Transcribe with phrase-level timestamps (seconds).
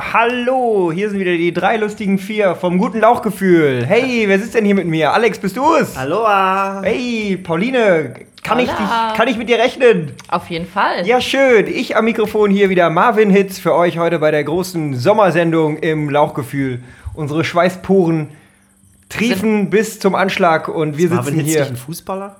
[0.00, 3.84] Ja, hallo, hier sind wieder die drei lustigen vier vom guten Lauchgefühl.
[3.84, 5.12] Hey, wer sitzt denn hier mit mir?
[5.12, 5.94] Alex, bist du es?
[5.94, 6.80] Aloha!
[6.82, 10.12] Hey, Pauline, kann ich, dich, kann ich mit dir rechnen?
[10.28, 11.06] Auf jeden Fall.
[11.06, 11.66] Ja, schön.
[11.66, 16.08] Ich am Mikrofon hier wieder Marvin Hitz für euch heute bei der großen Sommersendung im
[16.08, 16.80] Lauchgefühl.
[17.12, 18.28] Unsere Schweißporen
[19.10, 22.36] triefen bis zum Anschlag und wir Marvin sitzen Hitz hier nicht ein Fußballer?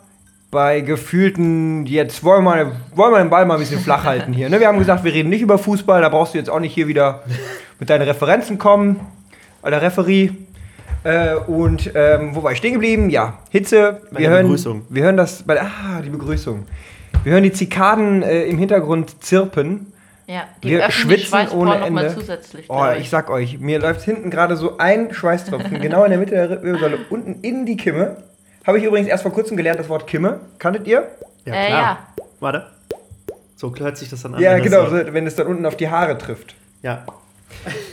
[0.50, 4.48] Bei gefühlten, jetzt wollen wir, wollen wir den Ball mal ein bisschen flach halten hier.
[4.48, 4.59] Ne?
[4.59, 6.88] Wir haben gesagt, wir reden nicht über Fußball, da brauchst du jetzt auch nicht hier
[6.88, 7.23] wieder
[7.78, 9.00] mit deinen Referenzen kommen,
[9.62, 10.30] alter Referee.
[11.04, 13.10] Äh, und ähm, wo war ich stehen geblieben?
[13.10, 14.02] Ja, Hitze.
[14.10, 14.82] Bei wir der hören, Begrüßung.
[14.90, 16.66] Wir hören das bei Ah, die Begrüßung.
[17.23, 19.92] Wir hören die Zikaden äh, im Hintergrund zirpen.
[20.26, 22.14] Ja, die Wir schwitzen ohne noch mal Ende.
[22.14, 22.66] zusätzlich.
[22.68, 26.35] Oh, ich sag euch, mir läuft hinten gerade so ein Schweißtropfen genau in der Mitte
[26.35, 28.18] der Wirbelsäule unten in die Kimme.
[28.66, 30.41] Habe ich übrigens erst vor kurzem gelernt, das Wort Kimme.
[30.59, 31.09] Kanntet ihr?
[31.47, 31.99] Äh, ja.
[32.41, 32.66] Warte.
[33.57, 34.41] So hört sich das dann an.
[34.41, 36.55] Ja, wenn genau, So, wenn es dann unten auf die Haare trifft.
[36.83, 37.05] ja.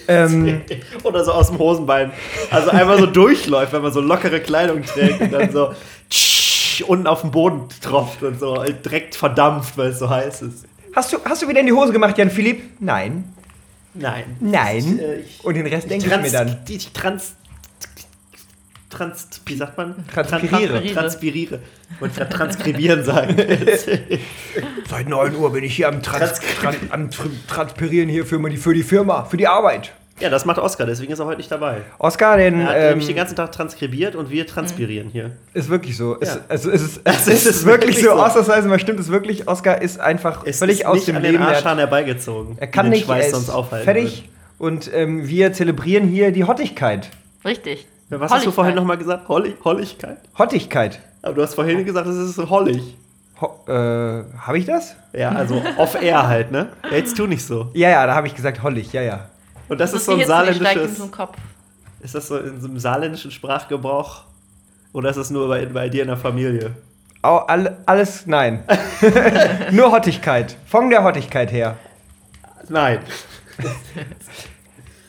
[0.08, 0.62] Ähm,
[1.04, 2.12] Oder so aus dem Hosenbein.
[2.52, 5.73] Also einmal so durchläuft, wenn man so lockere Kleidung trägt und dann so
[6.10, 10.66] tsch, unten auf den Boden tropft und so direkt verdampft, weil es so heiß ist.
[10.95, 12.62] hast, du, hast du wieder in die Hose gemacht, Jan Philipp?
[12.80, 13.34] Nein.
[13.95, 14.38] Nein.
[14.40, 14.78] Nein.
[14.78, 16.58] Ich, äh, ich, Und den Rest denke ich mir dann.
[16.70, 17.34] Ich trans,
[18.98, 19.95] trans, wie sagt man?
[20.14, 20.80] Transpiriere.
[20.80, 21.59] Tran- Transpiriere.
[22.16, 23.36] Gerade transkribieren sagen.
[24.89, 28.39] Seit 9 Uhr bin ich hier am, Trans Trans- Tran am Tr Transpirieren hier für
[28.50, 29.92] die, für die Firma, für die Arbeit.
[30.20, 31.81] ja, das macht Oskar, deswegen ist er heute nicht dabei.
[32.00, 35.32] Oskar, den Er hat ähm, nämlich den ganzen Tag transkribiert und wir transpirieren hier.
[35.54, 36.17] ist wirklich so.
[36.20, 36.42] Es, Ja.
[36.50, 38.16] also, es ist, Es ist ist wirklich wirklich so.
[38.17, 38.22] so.
[38.23, 39.48] Ausnahmsweise mal stimmt es wirklich.
[39.48, 41.38] Oskar ist einfach Es völlig ist aus nicht dem an Leben.
[41.38, 42.58] den Er hat- herbeigezogen.
[42.59, 44.30] Er kann nicht, Schweiß er sonst ist aufhalten fertig.
[44.58, 47.09] Und ähm, wir zelebrieren hier die Hottigkeit.
[47.45, 47.86] Richtig.
[48.09, 48.54] Was hast du Holligkeit.
[48.55, 49.27] vorhin nochmal gesagt?
[49.27, 50.17] Hollig, Holligkeit?
[50.37, 50.99] Hottigkeit.
[51.21, 52.95] Aber du hast vorhin gesagt, es ist so hollig.
[53.42, 54.95] Ho äh, habe ich das?
[55.14, 56.70] Ja, also off-air halt, ne?
[56.89, 57.70] Ja, jetzt tu nicht so.
[57.73, 59.26] Ja, ja, da habe ich gesagt hollig, ja, ja.
[59.67, 60.98] Und das, Das ist so ein in saarländisches...
[60.98, 61.37] den Kopf.
[62.02, 64.23] Ist das so in so einem saarländischen Sprachgebrauch?
[64.93, 66.71] Oder ist das nur bei, bei dir in der Familie?
[67.21, 68.64] Au, all, alles, nein.
[69.71, 70.55] Nur Hottigkeit.
[70.65, 71.76] Von der Hottigkeit her.
[72.70, 72.99] Nein.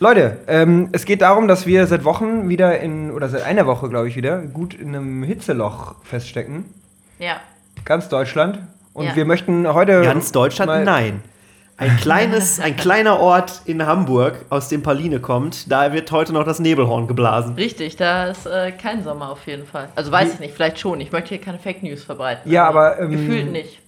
[0.01, 3.89] Leute, ähm, es geht darum, dass wir seit Wochen wieder in, oder seit einer Woche,
[3.89, 6.65] glaube ich, wieder, gut in einem Hitzeloch feststecken.
[7.19, 7.41] Ja.
[7.83, 8.59] Ganz Deutschland.
[8.93, 9.15] Und Ja.
[9.15, 10.01] wir möchten heute.
[10.01, 10.69] Ganz Deutschland?
[10.69, 11.21] mal- Nein.
[11.75, 16.43] Ein kleines, ein kleiner Ort in Hamburg, aus dem Pauline kommt, da wird heute noch
[16.45, 17.55] das Nebelhorn geblasen.
[17.55, 19.87] Richtig, da ist äh, kein Sommer auf jeden Fall.
[19.95, 20.99] Also weiß ich nicht, vielleicht schon.
[21.01, 22.49] Ich möchte hier keine Fake News verbreiten.
[22.51, 23.79] Ja, aber, ähm, gefühlt nicht.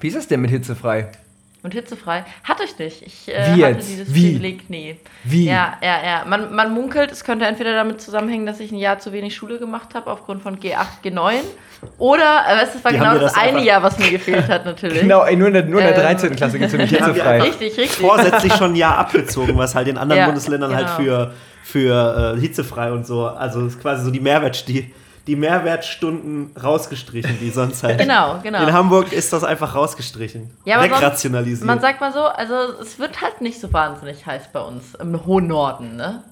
[0.00, 1.06] Wie ist es denn mit hitzefrei?
[1.64, 2.26] Und hitzefrei.
[2.44, 3.00] Hatte ich nicht.
[3.00, 3.88] Ich äh, Wie hatte jetzt?
[3.88, 4.32] dieses Wie?
[4.32, 4.96] Privileg nie.
[5.24, 5.46] Wie?
[5.46, 6.24] Ja, ja, ja.
[6.26, 9.58] Man, man munkelt, es könnte entweder damit zusammenhängen, dass ich ein Jahr zu wenig Schule
[9.58, 11.36] gemacht habe aufgrund von G8, G9.
[11.96, 15.00] Oder, äh, es war Die genau das, das eine Jahr, was mir gefehlt hat, natürlich.
[15.00, 16.36] Genau, ey, nur in der, nur in der Ähm, 13.
[16.36, 17.40] Klasse gibt es nämlich hitzefrei.
[17.40, 17.90] Richtig, richtig.
[17.96, 21.32] Vorsätzlich schon ein Jahr abgezogen, was halt in anderen Ja, Bundesländern halt genau.
[21.32, 24.92] für, für äh, hitzefrei und so, also es ist quasi so die Mehrwert, die,
[25.26, 27.98] die Mehrwertstunden rausgestrichen, die sonst halt.
[28.04, 28.62] Genau, genau.
[28.62, 30.50] In Hamburg ist das einfach rausgestrichen.
[30.64, 31.66] Ja, aber Wegrationalisiert.
[31.66, 35.24] Man sagt mal so, also es wird halt nicht so wahnsinnig heiß bei uns im
[35.24, 36.22] hohen Norden, ne?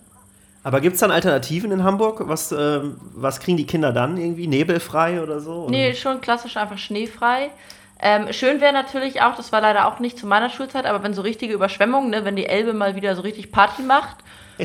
[0.65, 2.29] aber gibt es dann Alternativen in Hamburg?
[2.29, 4.47] Was, ähm, was kriegen die Kinder dann irgendwie?
[4.47, 5.69] Nebelfrei oder so?
[5.69, 7.51] Nee, schon klassisch einfach schneefrei.
[8.01, 11.15] Ähm, schön wäre natürlich auch, das war leider auch nicht zu meiner Schulzeit, aber wenn
[11.15, 14.17] so richtige Überschwemmungen, ne, wenn die Elbe mal wieder so richtig Party macht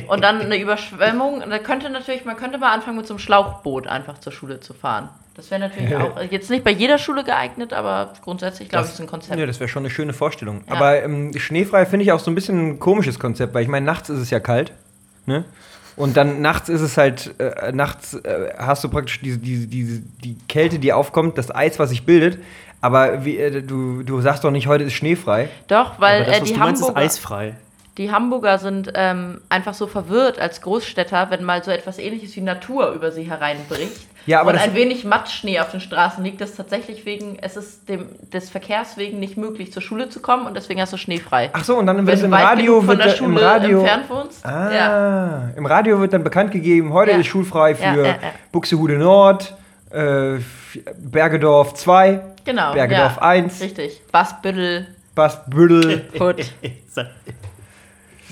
[0.08, 3.88] und dann eine Überschwemmung, da könnte natürlich, man könnte mal anfangen mit so einem Schlauchboot
[3.88, 5.10] einfach zur Schule zu fahren.
[5.36, 9.00] Das wäre natürlich auch jetzt nicht bei jeder Schule geeignet, aber grundsätzlich glaube ich, ist
[9.00, 9.40] ein Konzept.
[9.40, 10.64] Ja, das wäre schon eine schöne Vorstellung.
[10.68, 10.74] Ja.
[10.74, 13.86] Aber ähm, schneefrei finde ich auch so ein bisschen ein komisches Konzept, weil ich meine,
[13.86, 14.72] nachts ist es ja kalt.
[15.28, 15.46] Ne?
[15.96, 20.02] Und dann nachts ist es halt, äh, nachts äh, hast du praktisch diese, diese, diese,
[20.24, 22.40] die Kälte, die aufkommt, das Eis, was sich bildet.
[22.82, 25.50] Aber wie, äh, du, du sagst doch nicht, heute ist schneefrei.
[25.68, 27.56] Doch, weil Aber das, äh, was die du meinst, ist Hamburger, eisfrei.
[27.98, 32.42] Die Hamburger sind ähm, einfach so verwirrt als Großstädter, wenn mal so etwas ähnliches wie
[32.42, 34.08] Natur über sie hereinbricht.
[34.28, 37.88] Ja, aber und ein wenig Matschschnee auf den Straßen liegt, das tatsächlich wegen, es ist
[37.88, 41.50] dem, des Verkehrs wegen nicht möglich, zur Schule zu kommen und deswegen hast du schneefrei.
[41.54, 44.46] Ach so, und dann wird im Radio wird der im Schule Radio entfernt wohnst.
[44.46, 45.50] Ah, Ja.
[45.56, 47.18] im Radio wird dann bekannt gegeben, heute Ja.
[47.18, 48.16] ist schulfrei für Ja, ja, ja.
[48.52, 49.56] Buxtehude Nord,
[49.92, 50.40] äh,
[50.98, 52.74] Bergedorf 2, Genau.
[52.74, 53.22] Bergedorf ja.
[53.22, 54.02] 1, Richtig.
[54.12, 56.00] Basbüttel, Basbüttel.
[56.18, 56.46] Put.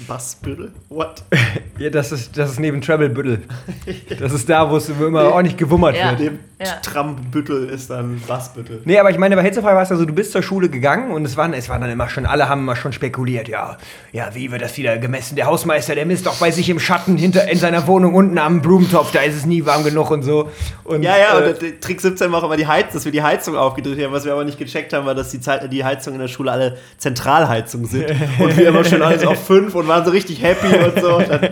[0.07, 0.71] Bassbüttel?
[0.89, 1.23] What?
[1.77, 3.41] Ja, das ist, das ist neben Travelbüttel.
[4.19, 6.11] Das ist da, wo es immer ordentlich gewummert Ja.
[6.11, 6.19] wird.
[6.21, 6.67] Dem Ja.
[6.81, 8.81] Trambüttel ist dann Bassbüttel.
[8.85, 11.11] Nee, aber ich meine, bei Hitzefrei war es ja so, du bist zur Schule gegangen
[11.11, 13.77] und es waren, es waren dann immer schon, alle haben immer schon spekuliert, ja,
[14.13, 15.35] ja, wie wird das wieder gemessen?
[15.35, 18.61] Der Hausmeister, der misst doch bei sich im Schatten hinter in seiner Wohnung unten am
[18.61, 20.49] Blumentopf, da ist es nie warm genug und so.
[20.85, 23.11] Und, Ja, ja, äh, und der Trick 17 war auch immer die Heizung, dass wir
[23.11, 24.13] die Heizung aufgedreht haben.
[24.13, 26.51] Was wir aber nicht gecheckt haben, war, dass die, Zeit, die Heizungen in der Schule
[26.53, 28.05] alle Zentralheizung sind.
[28.39, 31.15] Und wir immer schon alles auf 5 oder und waren so richtig happy und so.
[31.17, 31.49] Und dann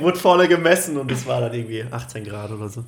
[0.00, 2.84] wurde vorne gemessen und es war dann irgendwie 18 Grad oder so.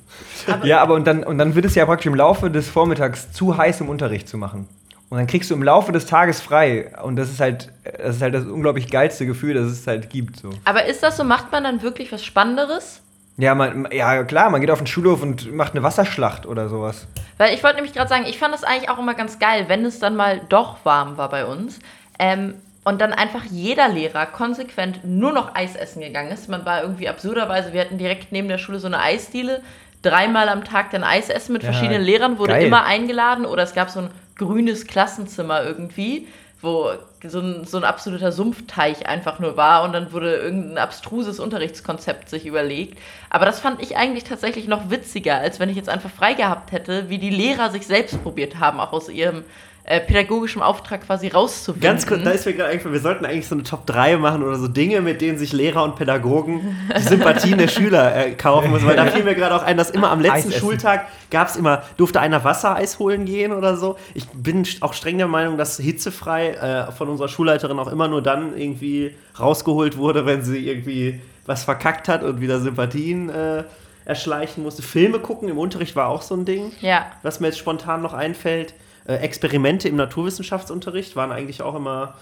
[0.63, 3.57] ja, aber und dann, und dann wird es ja praktisch im Laufe des Vormittags zu
[3.57, 4.67] heiß im Unterricht zu machen.
[5.09, 6.91] Und dann kriegst du im Laufe des Tages frei.
[7.03, 10.39] Und das ist halt, das ist halt das unglaublich geilste Gefühl, das es halt gibt.
[10.39, 10.49] So.
[10.63, 13.01] Aber ist das so, macht man dann wirklich was Spannenderes?
[13.37, 17.05] Ja, man, ja, klar, man geht auf den Schulhof und macht eine Wasserschlacht oder sowas.
[17.37, 19.83] Weil ich wollte nämlich gerade sagen, ich fand das eigentlich auch immer ganz geil, wenn
[19.85, 21.79] es dann mal doch warm war bei uns.
[22.17, 26.47] Ähm, und dann einfach jeder Lehrer konsequent nur noch Eis essen gegangen ist.
[26.49, 29.61] Man war irgendwie absurderweise, wir hatten direkt neben der Schule so eine Eisdiele.
[30.03, 32.67] Dreimal am Tag dann Eis essen mit Ja, verschiedenen Lehrern, wurde geil.
[32.67, 33.47] immer eingeladen.
[33.47, 36.27] Oder es gab so ein grünes Klassenzimmer irgendwie,
[36.61, 36.91] wo
[37.23, 39.83] so ein, so ein absoluter Sumpfteich einfach nur war.
[39.83, 42.99] Und dann wurde irgendein abstruses Unterrichtskonzept sich überlegt.
[43.31, 46.71] Aber das fand ich eigentlich tatsächlich noch witziger, als wenn ich jetzt einfach frei gehabt
[46.71, 49.43] hätte, wie die Lehrer sich selbst probiert haben, auch aus ihrem
[49.87, 51.81] äh, pädagogischen Auftrag quasi rauszufinden.
[51.81, 54.41] Ganz kurz, da ist mir gerade eingefallen, wir sollten eigentlich so eine Top 3 machen
[54.43, 58.71] oder so Dinge, mit denen sich Lehrer und Pädagogen die Sympathien der Schüler äh, kaufen
[58.71, 58.87] müssen.
[58.87, 60.51] Weil da fiel mir gerade auch ein, dass immer am letzten.
[60.51, 63.97] Schultag gab es immer, durfte einer Wassereis holen gehen oder so.
[64.15, 66.49] Ich bin auch streng der Meinung, dass hitzefrei
[66.87, 71.63] äh, von unserer Schulleiterin auch immer nur dann irgendwie rausgeholt wurde, wenn sie irgendwie was
[71.63, 73.63] verkackt hat und wieder Sympathien äh,
[74.05, 74.81] erschleichen musste.
[74.81, 77.05] Filme gucken im Unterricht war auch so ein Ding Ja.
[77.23, 78.73] was mir jetzt spontan noch einfällt,
[79.05, 82.15] äh, Experimente im Naturwissenschaftsunterricht waren eigentlich auch immer,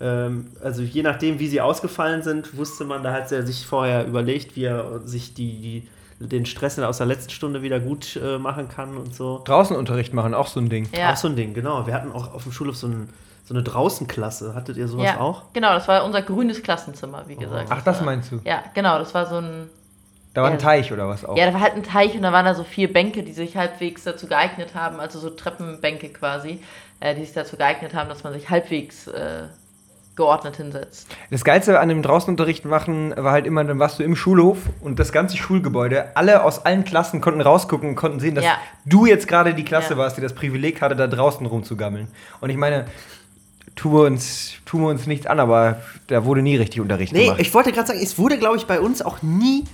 [0.00, 4.06] ähm, also je nachdem, wie sie ausgefallen sind, wusste man, da hat er sich vorher
[4.06, 5.84] überlegt, wie er sich die,
[6.20, 9.42] die, den Stress aus der letzten Stunde wieder gut äh, machen kann und so.
[9.44, 10.88] Draußen Unterricht machen, auch so ein Ding.
[10.96, 11.12] Ja.
[11.12, 11.86] Auch so ein Ding, genau.
[11.86, 13.08] Wir hatten auch auf dem Schulhof so, ein,
[13.44, 14.54] so eine Draußenklasse.
[14.54, 15.20] Hattet ihr sowas ja.
[15.20, 15.44] auch?
[15.52, 17.68] Genau, das war unser grünes Klassenzimmer, wie gesagt.
[17.70, 18.40] Ach, das meinst du?
[18.44, 19.70] Ja, genau, das war so ein.
[20.38, 20.54] Da war Ja.
[20.56, 21.36] ein Teich oder was auch.
[21.36, 23.56] Ja, da war halt ein Teich und da waren da so vier Bänke, die sich
[23.56, 26.60] halbwegs dazu geeignet haben, also so Treppenbänke quasi,
[27.00, 29.46] äh, die sich dazu geeignet haben, dass man sich halbwegs äh,
[30.14, 31.08] geordnet hinsetzt.
[31.32, 35.00] Das Geilste an dem Draußenunterricht machen war halt immer, dann warst du im Schulhof und
[35.00, 38.58] das ganze Schulgebäude, alle aus allen Klassen konnten rausgucken und konnten sehen, dass Ja.
[38.84, 39.98] du jetzt gerade die Klasse Ja.
[39.98, 42.06] warst, die das Privileg hatte, da draußen rumzugammeln.
[42.40, 42.86] Und ich meine,
[43.74, 47.24] tun wir uns, tun wir uns nichts an, aber da wurde nie richtig Unterricht Nee,
[47.24, 47.40] gemacht.
[47.40, 49.64] ich wollte gerade sagen, es wurde, glaube ich, bei uns auch nie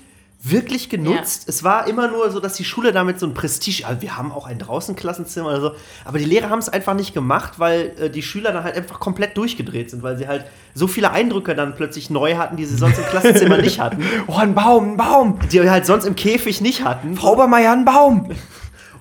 [0.44, 1.48] wirklich genutzt.
[1.48, 4.30] Es war immer nur so, dass die Schule damit so ein Prestige, also wir haben
[4.30, 5.72] auch ein Draußenklassenzimmer oder so,
[6.04, 9.00] aber die Lehrer haben es einfach nicht gemacht, weil äh, die Schüler dann halt einfach
[9.00, 10.44] komplett durchgedreht sind, weil sie halt
[10.74, 14.36] so viele Eindrücke dann plötzlich neu hatten, die sie sonst im Klassenzimmer nicht hatten, oh,
[14.36, 15.38] ein Baum, ein Baum!
[15.50, 17.16] die wir halt sonst im Käfig nicht hatten.
[17.16, 18.30] Frau Obermeier, ein Baum!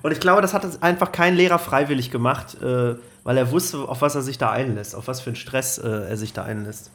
[0.02, 4.00] Und ich glaube, das hat einfach kein Lehrer freiwillig gemacht, äh, weil er wusste, auf
[4.00, 6.90] was er sich da einlässt, auf was für einen Stress äh, er sich da einlässt.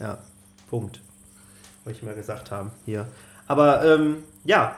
[0.00, 0.18] Ja,
[0.70, 1.00] Punkt.
[1.84, 3.06] Wollte ich mal gesagt haben hier.
[3.48, 4.74] Aber ähm, ja,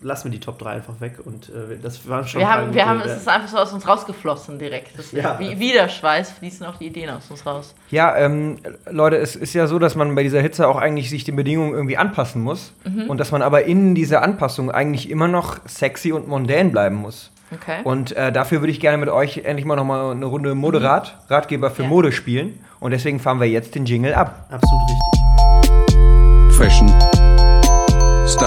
[0.00, 2.40] lassen wir die Top 3 einfach weg und äh, das waren schon.
[2.40, 4.96] Wir haben, wir haben, es ist einfach so aus uns rausgeflossen direkt.
[4.96, 5.38] Das Ja.
[5.38, 7.74] Wie Widerschweiß fließen auch die Ideen aus uns raus.
[7.90, 8.58] Ja, ähm,
[8.90, 11.72] Leute, es ist ja so, dass man bei dieser Hitze auch eigentlich sich den Bedingungen
[11.74, 12.72] irgendwie anpassen muss.
[12.84, 13.08] Mhm.
[13.08, 17.30] Und dass man aber in dieser Anpassung eigentlich immer noch sexy und mondän bleiben muss.
[17.52, 17.80] Okay.
[17.82, 21.16] Und äh, dafür würde ich gerne mit euch endlich mal noch mal eine Runde Moderat,
[21.28, 21.88] Ratgeber für Ja.
[21.88, 22.60] Mode spielen.
[22.78, 24.46] Und deswegen fahren wir jetzt den Jingle ab.
[24.50, 26.56] Absolut richtig.
[26.56, 26.92] Fashion,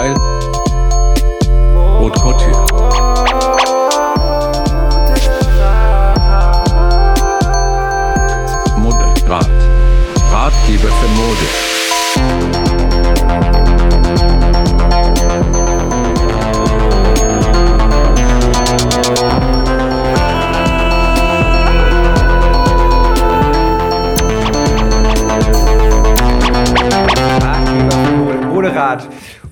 [0.01, 0.15] Style,
[1.99, 2.65] Haute Couture.
[8.77, 9.45] Moderat.
[10.31, 11.70] Ratgeber für Mode.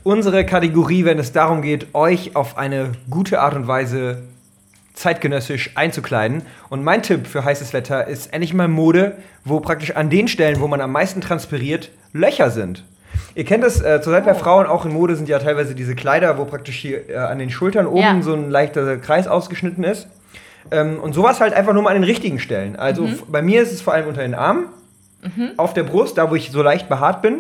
[0.03, 4.23] Unsere Kategorie, wenn es darum geht, euch auf eine gute Art und Weise
[4.93, 6.41] zeitgenössisch einzukleiden.
[6.69, 10.59] Und mein Tipp für heißes Wetter ist endlich mal Mode, wo praktisch an den Stellen,
[10.59, 12.83] wo man am meisten transpiriert, Löcher sind.
[13.35, 16.37] Ihr kennt das, äh, zurzeit bei Frauen auch in Mode sind ja teilweise diese Kleider,
[16.37, 18.21] wo praktisch hier äh, an den Schultern oben Ja.
[18.21, 20.07] so ein leichter Kreis ausgeschnitten ist.
[20.71, 22.75] Ähm, und sowas halt einfach nur mal an den richtigen Stellen.
[22.75, 24.65] Also f- bei mir ist es vor allem unter den Armen,
[25.57, 27.39] auf der Brust, da wo ich so leicht behaart bin.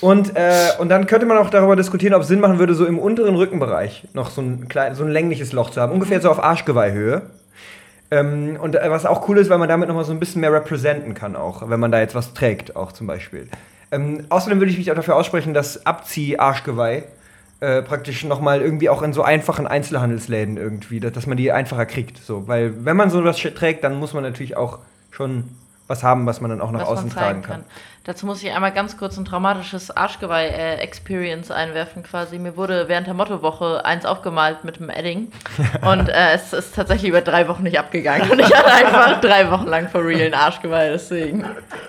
[0.00, 2.86] Und, äh, und dann könnte man auch darüber diskutieren, ob es Sinn machen würde, so
[2.86, 5.92] im unteren Rückenbereich noch so ein, klein, so ein längliches Loch zu haben.
[5.92, 7.22] Ungefähr so auf Arschgeweihhöhe.
[8.10, 10.40] Ähm, und äh, was auch cool ist, weil man damit noch mal so ein bisschen
[10.40, 13.48] mehr representen kann, auch, wenn man da jetzt was trägt, auch zum Beispiel.
[13.90, 17.04] Ähm, außerdem würde ich mich auch dafür aussprechen, dass Abzieh-Arschgeweih
[17.60, 21.50] äh, praktisch noch mal irgendwie auch in so einfachen Einzelhandelsläden irgendwie, dass, dass man die
[21.50, 22.18] einfacher kriegt.
[22.18, 22.46] So.
[22.46, 24.78] Weil wenn man sowas trägt, dann muss man natürlich auch
[25.10, 25.44] schon
[25.86, 27.64] was haben, was man dann auch nach was außen tragen kann.
[28.04, 32.38] Dazu muss ich einmal ganz kurz ein traumatisches Arschgeweih-Experience einwerfen quasi.
[32.38, 35.32] Mir wurde während der Mottowoche eins aufgemalt mit einem Edding
[35.82, 39.50] und äh, es ist tatsächlich über drei Wochen nicht abgegangen und ich hatte einfach drei
[39.50, 41.44] Wochen lang for real ein Arschgeweih, deswegen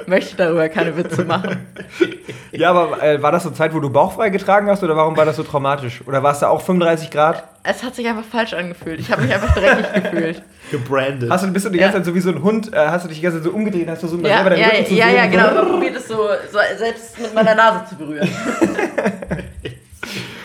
[0.08, 1.68] möchte ich darüber keine Witze machen.
[2.52, 5.26] Ja, aber äh, war das so Zeit, wo du bauchfrei getragen hast oder warum war
[5.26, 6.02] das so traumatisch?
[6.08, 7.44] Oder war es da auch 35 Grad?
[7.64, 9.00] Es hat sich einfach falsch angefühlt.
[9.00, 10.44] Ich habe mich einfach dreckig gefühlt.
[10.72, 11.30] Gebrandet.
[11.30, 11.86] Hast du, bist du die Ja.
[11.88, 13.52] ganze Zeit so wie so ein Hund, äh, hast du dich die ganze Zeit so
[13.56, 15.16] umgedreht, hast versucht, mal Ja, selber deinen ja, Rücken zu ja, sehen?
[15.16, 15.50] ja, genau.
[15.50, 15.56] So.
[15.56, 16.16] Man probiert es so,
[16.52, 18.28] so selbst mit meiner Nase zu berühren.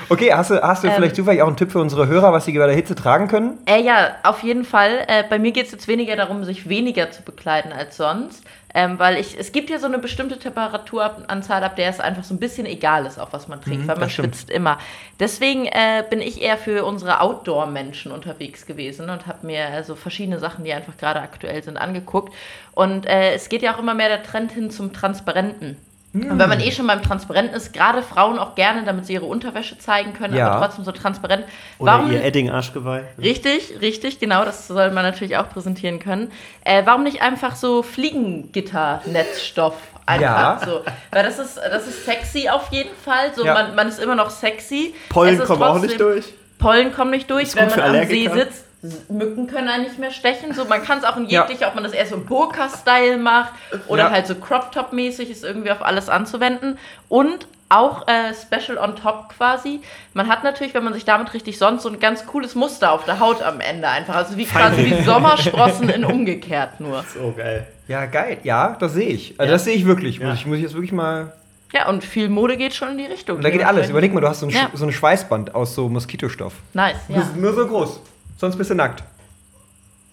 [0.09, 0.95] Okay, hast du, hast du Ähm.
[0.97, 3.59] vielleicht zufällig auch einen Tipp für unsere Hörer, was sie bei der Hitze tragen können?
[3.65, 5.05] Äh, ja, auf jeden Fall.
[5.09, 8.45] Äh, bei mir geht es jetzt weniger darum, sich weniger zu bekleiden als sonst.
[8.75, 12.35] Ähm, weil ich, es gibt ja so eine bestimmte Temperaturanzahl, ab der es einfach so
[12.35, 14.79] ein bisschen egal ist, auch was man trägt, weil man schwitzt immer.
[15.21, 20.39] Deswegen äh, bin ich eher für unsere Outdoor-Menschen unterwegs gewesen und habe mir also verschiedene
[20.39, 22.33] Sachen, die einfach gerade aktuell sind, angeguckt.
[22.73, 25.77] Und äh, es geht ja auch immer mehr der Trend hin zum Transparenten.
[26.15, 29.25] Und wenn man eh schon beim Transparenten ist, gerade Frauen auch gerne, damit sie ihre
[29.25, 30.51] Unterwäsche zeigen können, Ja.
[30.51, 31.45] aber trotzdem so transparent.
[31.79, 33.05] Oder ihr Edding-Arschgeweih.
[33.19, 36.31] Richtig, richtig, genau, das soll man natürlich auch präsentieren können.
[36.65, 39.75] Äh, warum nicht einfach so Fliegengitter-Netzstoff
[40.07, 40.61] einfach Ja.
[40.65, 40.81] so?
[41.11, 43.33] Weil das ist, das ist sexy auf jeden Fall.
[43.35, 43.55] So, Ja.
[43.55, 44.95] man, man ist immer noch sexy.
[45.09, 46.25] Pollen kommen auch trotzdem- nicht durch.
[46.59, 48.65] Pollen kommen nicht durch, wenn man am See sitzt.
[49.09, 50.53] Mücken können einen nicht mehr stechen.
[50.55, 51.43] So, man kann es auch in Ja.
[51.43, 53.53] jeglicher, ob man das eher so im Burka-Style macht
[53.87, 54.11] oder Ja.
[54.11, 56.79] halt so Crop-Top-mäßig, ist irgendwie auf alles anzuwenden.
[57.09, 59.81] Und auch äh, Special on top quasi.
[60.13, 63.05] Man hat natürlich, wenn man sich damit richtig sonst, so ein ganz cooles Muster auf
[63.07, 64.15] der Haut am Ende einfach.
[64.15, 67.03] Also wie quasi wie Sommersprossen in umgekehrt nur.
[67.15, 67.67] So geil.
[67.89, 68.39] Ja, geil.
[68.43, 69.35] Ja, das sehe ich.
[69.39, 69.55] Also Ja.
[69.55, 70.19] das sehe ich wirklich.
[70.19, 70.29] Ja.
[70.29, 71.33] Muss, ich, muss ich jetzt wirklich mal.
[71.73, 73.37] Ja, und viel Mode geht schon in die Richtung.
[73.37, 73.89] Und da geht alles.
[73.89, 74.65] Überleg mal, du hast so ein, Ja.
[74.65, 76.53] Sch- so ein Schweißband aus so Moskitostoff.
[76.75, 77.23] Nice, Das ja.
[77.23, 78.01] ist nur so groß.
[78.43, 79.05] Sonst bist du nackt.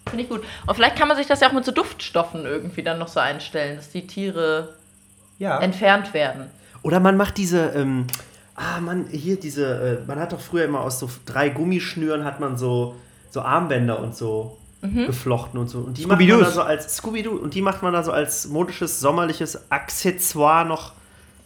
[0.07, 0.43] Finde ich gut.
[0.67, 3.19] Und vielleicht kann man sich das ja auch mit so Duftstoffen irgendwie dann noch so
[3.19, 4.75] einstellen, dass die Tiere
[5.39, 5.57] Ja.
[5.57, 6.45] entfernt werden.
[6.83, 8.05] Oder man macht diese, ähm,
[8.55, 9.65] ah man, hier diese,
[10.03, 12.95] äh, man hat doch früher immer aus so drei Gummischnüren hat man so,
[13.31, 15.07] so Armbänder und so Mhm.
[15.07, 15.79] geflochten und so.
[15.79, 18.47] Und die macht man da so als Scooby-Doo und die macht man da so als
[18.47, 20.91] modisches, sommerliches Accessoire noch,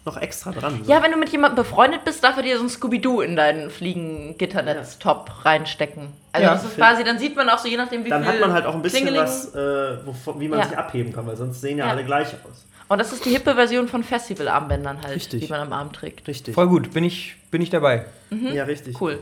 [0.05, 0.81] noch extra dran.
[0.83, 0.91] So.
[0.91, 3.69] Ja, wenn du mit jemandem befreundet bist, darf er dir so ein Scooby-Doo in deinen
[3.69, 6.07] Fliegengitternetz-Top reinstecken.
[6.31, 8.33] Also Ja, das ist quasi, dann sieht man auch so, je nachdem wie Dann viel
[8.33, 10.65] hat man halt auch ein bisschen Klingeling- was, äh, wovon, wie man Ja.
[10.67, 11.91] sich abheben kann, weil sonst sehen ja, Ja.
[11.91, 12.65] alle gleich aus.
[12.89, 15.45] Und das ist die hippe Version von Festivalarmbändern halt, Richtig.
[15.45, 16.27] die man am Arm trägt.
[16.27, 16.53] Richtig.
[16.53, 16.91] Voll gut.
[16.93, 18.05] Bin ich, bin ich dabei.
[18.29, 18.99] Ja, richtig.
[18.99, 19.19] Cool.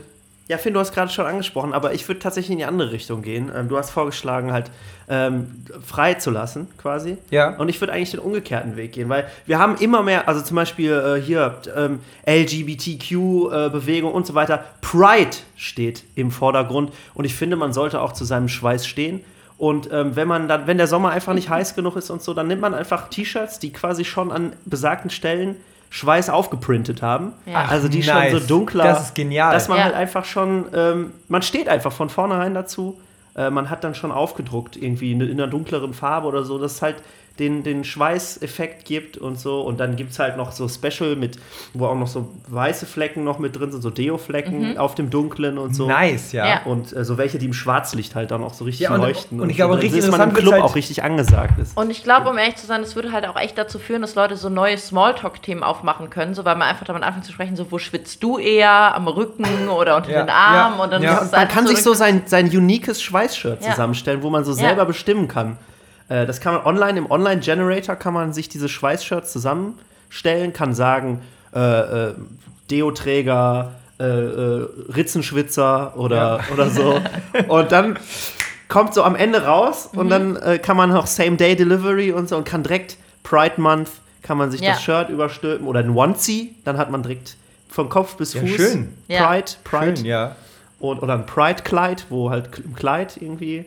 [0.52, 3.22] Ja, Finn, du hast gerade schon angesprochen, aber ich würde tatsächlich in die andere Richtung
[3.22, 3.50] gehen.
[3.56, 4.70] Ähm, du hast vorgeschlagen, halt
[5.08, 7.16] ähm, frei zu lassen, quasi.
[7.30, 7.56] Ja.
[7.56, 10.56] Und ich würde eigentlich den umgekehrten Weg gehen, weil wir haben immer mehr, also zum
[10.56, 14.62] Beispiel äh, hier ähm, LGBTQ-Bewegung und so weiter.
[14.82, 19.24] Pride steht im Vordergrund und ich finde, man sollte auch zu seinem Schweiß stehen.
[19.56, 22.34] Und ähm, wenn man dann, wenn der Sommer einfach nicht heiß genug ist und so,
[22.34, 25.56] dann nimmt man einfach T-Shirts, die quasi schon an besagten Stellen
[25.92, 27.32] Schweiß aufgeprintet haben.
[27.44, 27.66] Ja.
[27.66, 28.32] Also die Ach, schon nice.
[28.32, 28.84] so dunkler.
[28.84, 29.52] Das ist genial.
[29.52, 29.84] Dass man Ja.
[29.84, 32.98] halt einfach schon, ähm, man steht einfach von vornherein dazu.
[33.36, 36.72] Äh, man hat dann schon aufgedruckt, irgendwie in, in einer dunkleren Farbe oder so, dass
[36.76, 36.96] es halt
[37.42, 39.60] den, den Schweißeffekt gibt und so.
[39.62, 41.38] Und dann gibt es halt noch so Special mit,
[41.74, 45.58] wo auch noch so weiße Flecken noch mit drin sind, so Deo-Flecken auf dem Dunklen
[45.58, 45.86] und so.
[45.88, 46.46] Nice, ja.
[46.46, 46.60] Ja.
[46.64, 49.40] Und äh, so welche, die im Schwarzlicht halt dann auch so richtig Ja, und- leuchten.
[49.40, 49.80] und ich glaube, so.
[49.80, 51.76] richtig ist man im Club halt- auch richtig angesagt ist.
[51.76, 54.14] Und ich glaube, um ehrlich zu sein, es würde halt auch echt dazu führen, dass
[54.14, 57.70] Leute so neue Smalltalk-Themen aufmachen können, so weil man einfach damit anfängt zu sprechen, so
[57.72, 61.14] wo schwitzt du eher, am Rücken oder unter Ja, den Armen ja, und dann ja.
[61.18, 63.70] ist es Man einfach kann sich so sein, sein uniques Schweißshirt Ja.
[63.70, 64.56] zusammenstellen, wo man so Ja.
[64.58, 65.56] selber bestimmen kann.
[66.12, 71.22] Äh, das kann man online, im Online-Generator kann man sich diese Schweißshirts zusammenstellen, kann sagen,
[71.54, 71.60] äh,
[72.08, 72.14] äh,
[72.70, 77.00] Deo-Träger, äh, äh, Ritzenschwitzer oder, oder so.
[77.48, 77.98] Und dann
[78.68, 79.98] kommt so am Ende raus Mhm.
[79.98, 83.90] und dann äh, kann man noch Same-Day-Delivery und so und kann direkt Pride Month,
[84.22, 84.70] kann man sich Ja.
[84.72, 87.36] das Shirt überstülpen oder ein Onesie, dann hat man direkt
[87.68, 88.94] von Kopf bis Ja, Fuß schön.
[89.08, 89.26] Ja.
[89.26, 90.36] Pride, Pride Schön, ja.
[90.80, 93.66] und, oder ein Pride-Kleid, wo halt im Kleid irgendwie.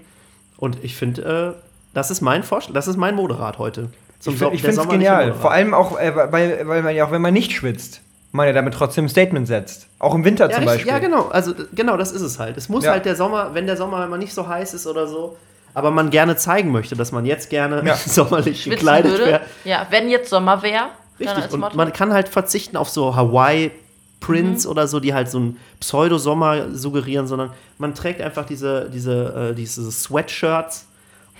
[0.57, 1.64] Und ich finde, äh,
[1.95, 3.89] das ist mein Vorschlag, das ist mein Moderat heute.
[4.19, 5.33] Zum Ich, So- finde es genial.
[5.33, 8.53] Vor allem auch, äh, weil, weil man ja auch, wenn man nicht schwitzt, man ja
[8.53, 9.87] damit trotzdem ein Statement setzt.
[9.99, 10.91] Auch im Winter ja, zum richtig, Beispiel.
[10.93, 11.29] ja, genau.
[11.29, 12.57] Also genau, das ist es halt.
[12.57, 12.91] Es muss Ja.
[12.91, 15.37] halt der Sommer, wenn der Sommer immer nicht so heiß ist oder so,
[15.73, 17.95] aber man gerne zeigen möchte, dass man jetzt gerne Ja.
[18.05, 19.41] sommerlich schwitzen gekleidet wäre.
[19.63, 21.51] Ja, wenn jetzt Sommer wäre, Richtig.
[21.53, 21.77] Und Motto.
[21.77, 27.27] man kann halt verzichten auf so Hawaii-Prints oder so, die halt so einen Pseudo-Sommer suggerieren,
[27.27, 30.87] sondern man trägt einfach diese, diese, äh, diese Sweatshirts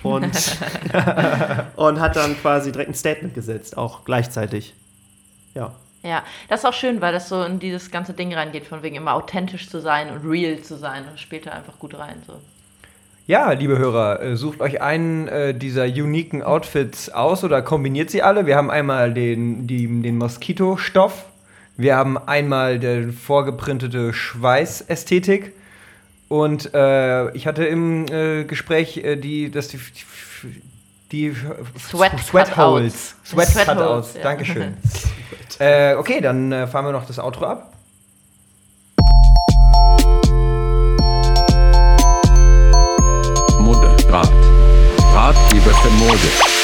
[0.06, 0.58] und,
[1.76, 4.74] und hat dann quasi direkt ein Statement gesetzt, auch gleichzeitig.
[5.54, 5.72] Ja.
[6.02, 8.94] Ja, das ist auch schön, weil das so in dieses ganze Ding reingeht, von wegen
[8.94, 11.04] immer authentisch zu sein und real zu sein.
[11.10, 12.22] Das spielt da einfach gut rein.
[12.26, 12.34] So.
[13.26, 18.22] Ja, liebe Hörer, äh, sucht euch einen äh, dieser uniken Outfits aus oder kombiniert sie
[18.22, 18.46] alle.
[18.46, 21.24] Wir haben einmal den, die, den Moskitostoff,
[21.76, 25.52] wir haben einmal die vorgeprintete Schweißästhetik
[26.28, 29.78] und äh, ich hatte im äh, Gespräch äh, die, dass die,
[31.12, 31.34] die
[31.78, 32.56] Sweat Sweat.
[32.56, 33.14] Holes.
[33.24, 34.22] Sweat, Sweat Cutouts, Holes, ja.
[34.22, 34.76] Dankeschön.
[35.60, 37.72] äh, okay, dann äh, fahren wir noch das Outro ab.
[43.60, 44.30] Moderat.
[45.14, 46.55] Ratgeber für Mode.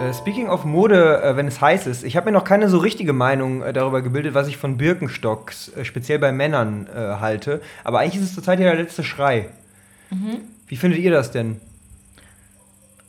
[0.00, 2.78] Äh, Speaking of Mode, äh, wenn es heiß ist, ich habe mir noch keine so
[2.78, 7.60] richtige Meinung äh, darüber gebildet, was ich von Birkenstocks, speziell bei Männern, äh, halte.
[7.84, 9.50] Aber eigentlich ist es zurzeit ja der letzte Schrei.
[10.66, 11.60] Wie findet ihr das denn?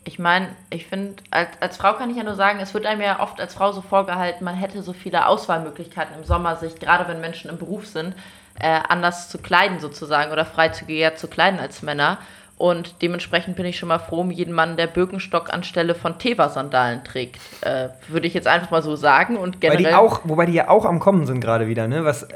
[0.04, 3.02] Ich meine, ich finde, als, als Frau kann ich ja nur sagen, es wird einem
[3.02, 7.08] ja oft als Frau so vorgehalten, man hätte so viele Auswahlmöglichkeiten im Sommer, sich, gerade
[7.08, 8.14] wenn Menschen im Beruf sind,
[8.60, 12.20] äh, anders zu kleiden sozusagen oder freizügiger zu kleiden als Männer.
[12.62, 17.04] Und dementsprechend bin ich schon mal froh um jeden Mann, der Birkenstock anstelle von Teva-Sandalen
[17.04, 17.38] trägt.
[17.62, 19.36] Äh, Würde ich jetzt einfach mal so sagen.
[19.36, 19.94] Und Weil generell.
[19.94, 22.06] die auch, wobei die ja auch am Kommen sind gerade wieder, ne?
[22.06, 22.28] Was,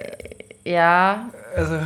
[0.64, 1.76] Ja, also,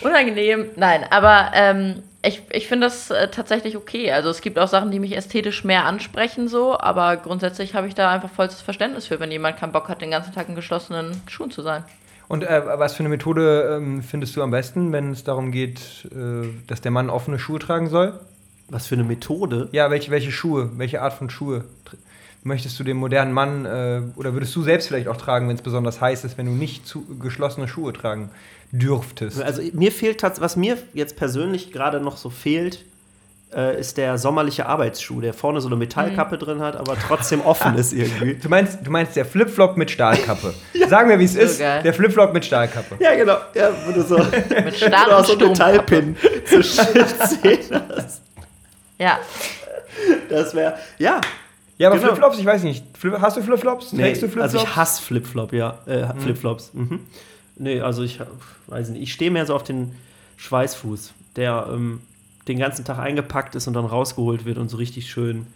[0.00, 4.10] Unangenehm, nein, aber ähm, ich, ich finde das äh, tatsächlich okay.
[4.10, 7.94] Also es gibt auch Sachen, die mich ästhetisch mehr ansprechen, so, aber grundsätzlich habe ich
[7.94, 11.20] da einfach vollstes Verständnis für, wenn jemand keinen Bock hat, den ganzen Tag in geschlossenen
[11.28, 11.84] Schuhen zu sein.
[12.32, 16.08] Und äh, was für eine Methode ähm, findest du am besten, wenn es darum geht,
[16.10, 18.18] äh, dass der Mann offene Schuhe tragen soll?
[18.70, 19.68] Was für eine Methode?
[19.72, 21.66] Ja, welche, welche Schuhe, welche Art von Schuhe
[22.42, 25.62] möchtest du dem modernen Mann äh, oder würdest du selbst vielleicht auch tragen, wenn es
[25.62, 28.30] besonders heiß ist, wenn du nicht zu, geschlossene Schuhe tragen
[28.70, 29.42] dürftest?
[29.42, 32.82] Also mir fehlt tatsächlich, was mir jetzt persönlich gerade noch so fehlt,
[33.54, 37.74] äh, ist der sommerliche Arbeitsschuh, der vorne so eine Metallkappe drin hat, aber trotzdem offen
[37.76, 38.34] ist irgendwie.
[38.42, 40.54] Du meinst, du meinst der Flipflop mit Stahlkappe.
[40.88, 41.58] Sagen wir, wie es ist.
[41.60, 41.82] geil.
[41.82, 42.96] Der Flipflop mit Stahlkappe.
[42.98, 43.36] Ja, genau.
[43.54, 44.16] Ja, wo du so,
[44.64, 45.36] Mit Stahl und so.
[45.36, 46.16] Metallpin
[46.50, 48.22] den Zähnen hast.
[48.98, 49.18] Ja,
[50.28, 51.20] Das wäre, ja.
[51.78, 52.08] Ja, aber Genau.
[52.10, 52.84] Flipflops, ich weiß nicht.
[52.96, 53.90] Flip, hast du Flipflops?
[53.90, 54.54] Trägst du Flipflops?
[54.54, 55.78] also ich hasse Flipflop, ja.
[55.86, 56.70] Äh, Flipflops.
[56.74, 57.00] Mhm.
[57.56, 58.20] Nee, also ich
[58.68, 59.02] weiß nicht.
[59.02, 59.94] Ich stehe mehr so auf den
[60.36, 62.00] Schweißfuß, der ähm,
[62.48, 65.46] den ganzen Tag eingepackt ist und dann rausgeholt wird und so richtig schön,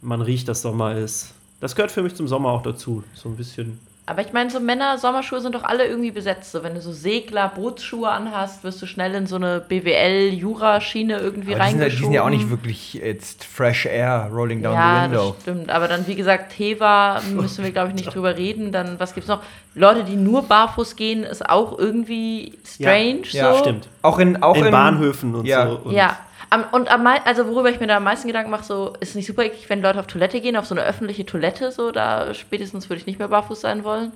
[0.00, 1.34] man riecht, dass Sommer ist.
[1.60, 3.02] Das gehört für mich zum Sommer auch dazu.
[3.14, 3.78] So ein bisschen.
[4.08, 6.52] Aber ich meine, so Männer, Sommerschuhe sind doch alle irgendwie besetzt.
[6.52, 11.54] So, wenn du so Segler, Bootsschuhe anhast, wirst du schnell in so eine BWL-Jura-Schiene irgendwie
[11.54, 12.04] aber die, sind, ja- die reingeschoben.
[12.04, 15.30] sind ja auch nicht wirklich jetzt Fresh Air rolling down ja, the window.
[15.32, 15.70] das stimmt.
[15.70, 18.72] Aber dann, wie gesagt, Teva müssen wir, glaube ich, nicht drüber reden.
[18.72, 19.42] Dann, was gibt's noch?
[19.74, 23.22] Leute, die nur barfuß gehen, ist auch irgendwie strange.
[23.30, 23.58] Ja, so.
[23.60, 23.88] stimmt.
[24.02, 25.68] Auch in, auch in, in Bahnhöfen und ja.
[25.68, 25.80] so.
[25.84, 26.16] Und Ja.
[26.50, 29.26] Am, und am, also worüber ich mir da am meisten Gedanken mache, so ist nicht
[29.26, 32.88] super eklig, wenn Leute auf Toilette gehen, auf so eine öffentliche Toilette, so da spätestens
[32.88, 34.12] würde ich nicht mehr barfuß sein wollen.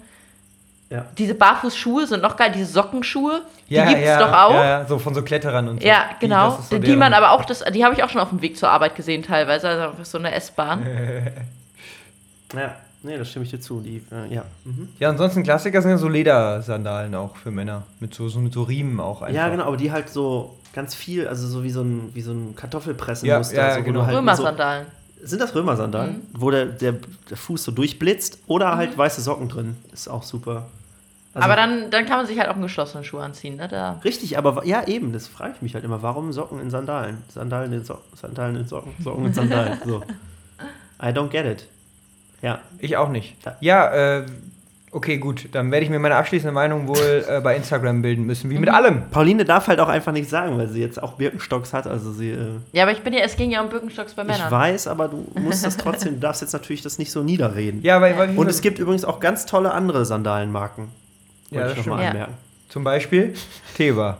[0.88, 1.06] Ja.
[1.16, 4.54] Diese Barfußschuhe sind noch geil, diese Sockenschuhe, ja, die gibt's ja, doch auch.
[4.54, 5.86] Ja, Ja, ja, so von so Kletterern und so.
[5.86, 6.58] Die- genau.
[6.58, 8.58] ist so Die, man aber auch, das, die habe ich auch schon auf dem Weg
[8.58, 10.86] zur Arbeit gesehen teilweise, also einfach so eine S-Bahn.
[12.54, 12.76] ja.
[13.04, 13.80] Nee, das stimme ich dir zu.
[13.80, 14.44] Die, äh, ja.
[14.64, 14.88] Mhm.
[14.98, 17.82] Ja, ansonsten Klassiker sind ja so Ledersandalen auch für Männer.
[18.00, 19.34] Mit so, so, mit so Riemen auch einfach.
[19.34, 22.32] ja, genau, aber die halt so ganz viel, also so wie so ein, wie so
[22.32, 23.56] ein Kartoffelpressenmuster.
[23.56, 24.00] Ja, ja, so, genau.
[24.02, 24.86] halt so, Römersandalen.
[25.24, 26.14] Sind das Römersandalen?
[26.16, 26.22] Mhm.
[26.32, 26.94] Wo der, der,
[27.30, 29.76] der Fuß so durchblitzt oder halt weiße Socken drin.
[29.92, 30.66] Ist auch super.
[31.34, 33.66] Also- aber dann, dann kann man sich halt auch einen geschlossenen Schuh anziehen, ne?
[33.68, 34.00] Da.
[34.04, 36.02] Richtig, aber ja, eben, das frage ich mich halt immer.
[36.02, 37.18] Warum Socken in Sandalen?
[37.32, 39.78] Sandalen in Socken, Sandalen in Socken, Socken in Sandalen.
[39.86, 40.02] So.
[41.02, 41.66] I don't get it.
[42.42, 42.60] Ja.
[42.78, 43.36] Ich auch nicht.
[43.44, 43.56] Ja.
[43.60, 44.26] Ja, äh,
[44.90, 45.48] okay, gut.
[45.52, 48.50] Dann werde ich mir meine abschließende Meinung wohl äh, bei Instagram bilden müssen.
[48.50, 49.08] Wie mit allem.
[49.10, 51.86] Pauline darf halt auch einfach nichts sagen, weil sie jetzt auch Birkenstocks hat.
[51.86, 52.30] Also sie.
[52.32, 54.50] Äh, Ja, aber ich bin ja, es ging ja um Birkenstocks bei ich Männern.
[54.50, 57.80] weiß, aber du musst das trotzdem, du darfst jetzt natürlich das nicht so niederreden.
[57.82, 60.88] Ja, weil, weil Und es gibt übrigens auch ganz tolle andere Sandalenmarken.
[61.50, 62.14] Ja, Wollte das ich noch mal stimmt.
[62.14, 62.34] anmerken.
[62.68, 63.34] zum Beispiel
[63.76, 64.18] Teva.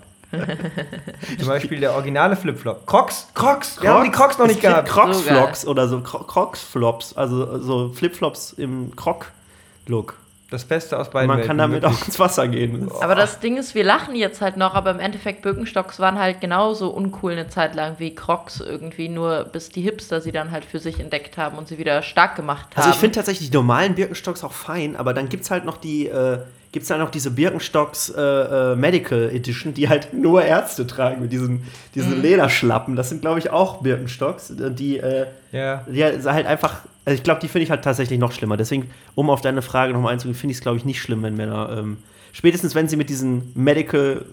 [1.39, 2.87] Zum Beispiel der originale Flipflop.
[2.87, 3.81] Crocs, Crocs.
[3.83, 4.89] Wir haben die Crocs noch nicht gehabt.
[4.89, 10.15] Crocs-Flops oder so Cro- Crocs-Flops, also so Flipflops im Croc-Look.
[10.51, 12.03] Das Beste aus beiden Man Welten, kann damit wirklich.
[12.03, 12.91] auch ins Wasser gehen.
[13.01, 16.43] Aber das Ding ist, wir lachen jetzt halt noch, aber im Endeffekt Birkenstocks waren halt
[16.43, 20.67] genauso uncool eine Zeit lang wie Crocs irgendwie, nur bis die Hipster sie dann halt
[20.67, 22.83] für sich entdeckt haben und sie wieder stark gemacht haben.
[22.83, 25.79] Also ich finde tatsächlich die normalen Birkenstocks auch fein, aber dann gibt es halt noch
[25.79, 26.41] die, äh,
[26.73, 31.31] gibt's dann noch diese Birkenstocks äh, äh, Medical Edition, die halt nur Ärzte tragen mit
[31.31, 31.63] diesen,
[31.95, 32.97] diesen Lederschlappen.
[32.97, 35.85] Das sind, glaube ich, auch Birkenstocks, äh, die, äh, Ja.
[35.87, 38.57] die halt einfach, also ich glaube, die finde ich halt tatsächlich noch schlimmer.
[38.57, 41.37] Deswegen, um auf deine Frage nochmal einzugehen, finde ich es, glaube ich, nicht schlimm, wenn
[41.37, 41.99] Männer, ähm,
[42.33, 44.25] spätestens wenn sie mit diesen Medical,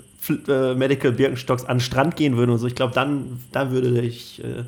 [0.48, 4.00] äh, Medical Birkenstocks an den Strand gehen würden und so, ich glaube, dann, dann würde
[4.00, 4.64] ich, äh,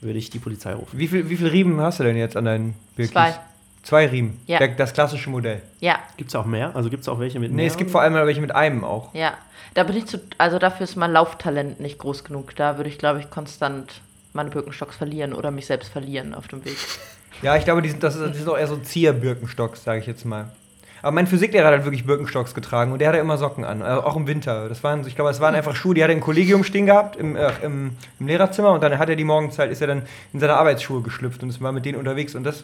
[0.00, 0.96] würde ich die Polizei rufen.
[0.98, 3.12] Wie viel, wie viel Riemen hast du denn jetzt an deinen Birkis?
[3.12, 3.34] Zwei.
[3.84, 4.40] Zwei Riemen.
[4.46, 4.58] Ja.
[4.58, 5.62] Der, das klassische Modell.
[5.80, 6.74] Ja, Gibt es auch mehr?
[6.74, 7.56] Also gibt es auch welche mit mehr?
[7.64, 9.14] Nee, es gibt vor allem welche mit einem auch.
[9.14, 9.34] ja.
[9.74, 12.54] Da bin ich zu, also dafür ist mein Lauftalent nicht groß genug.
[12.54, 16.64] Da würde ich, glaube ich, konstant meine Birkenstocks verlieren oder mich selbst verlieren auf dem
[16.64, 16.76] Weg.
[17.42, 20.06] Ja, ich glaube, die sind, das, ist, die sind auch eher so Zier-Birkenstocks, sage ich
[20.06, 20.52] jetzt mal.
[21.02, 24.04] Aber mein Physiklehrer hat halt wirklich Birkenstocks getragen und der hatte immer Socken an, also
[24.04, 24.68] auch im Winter.
[24.68, 27.16] Das waren, ich glaube, es waren einfach Schuhe, die hat er im Kollegium stehen gehabt,
[27.16, 30.02] im, äh, im, im Lehrerzimmer und dann hat er die morgens halt, ist er dann
[30.32, 32.62] in seine Arbeitsschuhe geschlüpft und ist mal mit denen unterwegs und das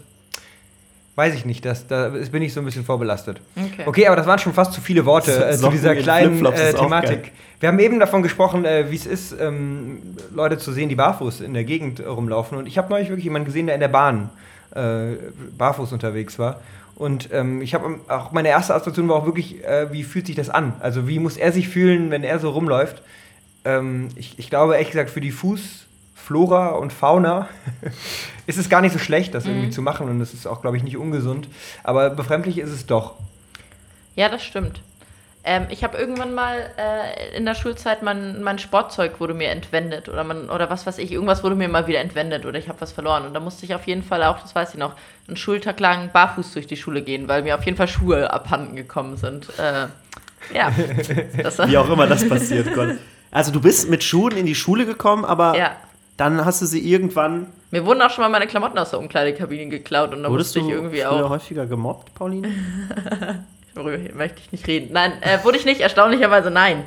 [1.20, 3.42] weiß ich nicht, das, da bin ich so ein bisschen vorbelastet.
[3.54, 3.83] Okay.
[3.85, 6.72] Okay, aber das waren schon fast zu viele Worte äh, zu dieser in kleinen äh.
[6.72, 7.33] Thematik.
[7.61, 10.00] Wir haben eben davon gesprochen, äh, wie es ist, ähm,
[10.35, 12.56] Leute zu sehen, die barfuß in der Gegend rumlaufen.
[12.56, 14.30] Und ich habe neulich wirklich jemanden gesehen, der in der Bahn
[14.74, 15.16] äh,
[15.59, 16.62] barfuß unterwegs war.
[16.94, 20.37] Und ähm, ich habe auch meine erste Assoziation war auch wirklich, äh, wie fühlt sich
[20.37, 20.72] das an?
[20.80, 23.02] Also wie muss er sich fühlen, wenn er so rumläuft?
[23.66, 25.33] Ähm, ich, ich glaube ehrlich gesagt für die
[26.30, 27.48] Fußflora und Fauna
[28.46, 30.76] ist es gar nicht so schlecht, das irgendwie zu machen und es ist auch glaube
[30.76, 31.48] ich nicht ungesund.
[31.82, 33.14] Aber befremdlich ist es doch.
[34.14, 34.80] Ja, das stimmt.
[35.42, 40.08] Ähm, ich habe irgendwann mal äh, in der Schulzeit mein, mein Sportzeug wurde mir entwendet
[40.08, 42.80] oder man oder was weiß ich, irgendwas wurde mir mal wieder entwendet oder ich habe
[42.80, 44.92] was verloren und da musste ich auf jeden Fall auch, das weiß ich noch,
[45.26, 48.76] einen Schultag lang barfuß durch die Schule gehen, weil mir auf jeden Fall Schuhe abhanden
[48.76, 49.48] gekommen sind.
[49.58, 49.86] Äh,
[50.54, 50.72] ja,
[51.66, 52.96] Wie auch immer das passiert, Gott.
[53.30, 55.76] Also du bist mit Schuhen in die Schule gekommen, aber ja.
[56.20, 57.46] Dann hast du sie irgendwann.
[57.70, 60.61] Mir wurden auch schon mal meine Klamotten aus der Umkleidekabine geklaut und da Wurdest musste
[60.61, 61.30] du ich irgendwie auch.
[61.30, 62.48] häufiger gemobbt, Pauline?
[63.74, 64.92] Darüber möchte ich nicht reden.
[64.92, 66.85] Nein, äh, wurde ich nicht, erstaunlicherweise nein.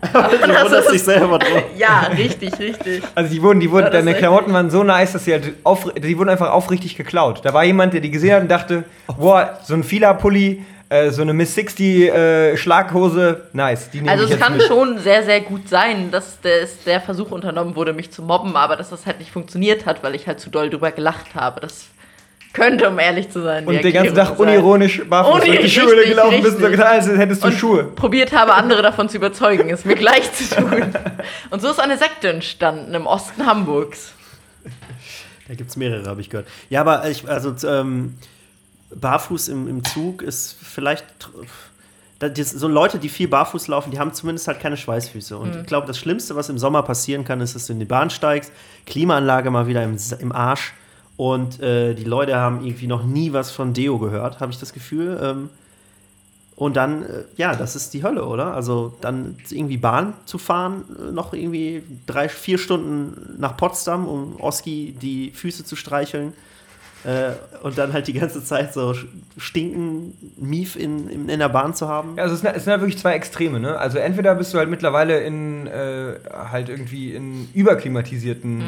[0.12, 1.62] du wunderst dich selber drum.
[1.76, 3.02] Ja, richtig, richtig.
[3.14, 5.92] Also die wurden, die wurden, Ja, deine Klamotten waren so nice, dass sie halt auf,
[5.92, 7.40] die wurden einfach aufrichtig geklaut.
[7.44, 8.84] Da war jemand, der die gesehen hat und dachte,
[9.18, 13.88] boah, so ein Fila-Pulli, äh, so eine Miss 60 äh, Schlaghose, nice.
[14.06, 14.66] Also ich es jetzt kann mit.
[14.66, 18.76] schon sehr, sehr gut sein, dass der, der Versuch unternommen wurde, mich zu mobben, aber
[18.76, 21.60] dass das halt nicht funktioniert hat, weil ich halt zu doll drüber gelacht habe.
[21.60, 21.86] Das
[22.52, 25.82] könnte, um ehrlich zu sein, Und den ganzen Tag unironisch barfuß Uni- durch die richtig,
[25.82, 26.80] Schule gelaufen bist und so richtig.
[26.84, 27.84] getan, als hättest du Und Schuhe.
[27.84, 30.92] probiert habe, andere davon zu überzeugen, es mir gleich zu tun.
[31.50, 34.12] Und so ist eine Sekte entstanden im Osten Hamburgs.
[35.48, 36.46] Da gibt es mehrere, habe ich gehört.
[36.70, 38.16] Ja, aber ich, also ähm,
[39.00, 41.04] barfuß im, im Zug ist vielleicht.
[42.18, 45.36] das- So Leute, die viel barfuß laufen, die haben zumindest halt keine Schweißfüße.
[45.36, 47.84] Und ich glaube, das Schlimmste, was im Sommer passieren kann, ist, dass du in die
[47.84, 48.52] Bahn steigst,
[48.86, 50.72] Klimaanlage mal wieder im, im Arsch
[51.16, 54.72] und äh, die Leute haben irgendwie noch nie was von Deo gehört, habe ich das
[54.72, 55.18] Gefühl.
[55.22, 55.50] Ähm,
[56.54, 58.54] und dann, äh, ja, das ist die Hölle, oder?
[58.54, 64.40] Also dann irgendwie Bahn zu fahren, äh, noch irgendwie drei, vier Stunden nach Potsdam, um
[64.40, 66.34] Oski die Füße zu streicheln.
[67.04, 67.32] Äh,
[67.64, 68.94] und dann halt die ganze Zeit so
[69.36, 72.16] stinken, Mief in, in, in der Bahn zu haben.
[72.16, 73.76] Ja, also es sind, es sind halt wirklich zwei Extreme, ne?
[73.76, 76.14] Also entweder bist du halt mittlerweile in äh,
[76.50, 78.62] halt irgendwie in überklimatisierten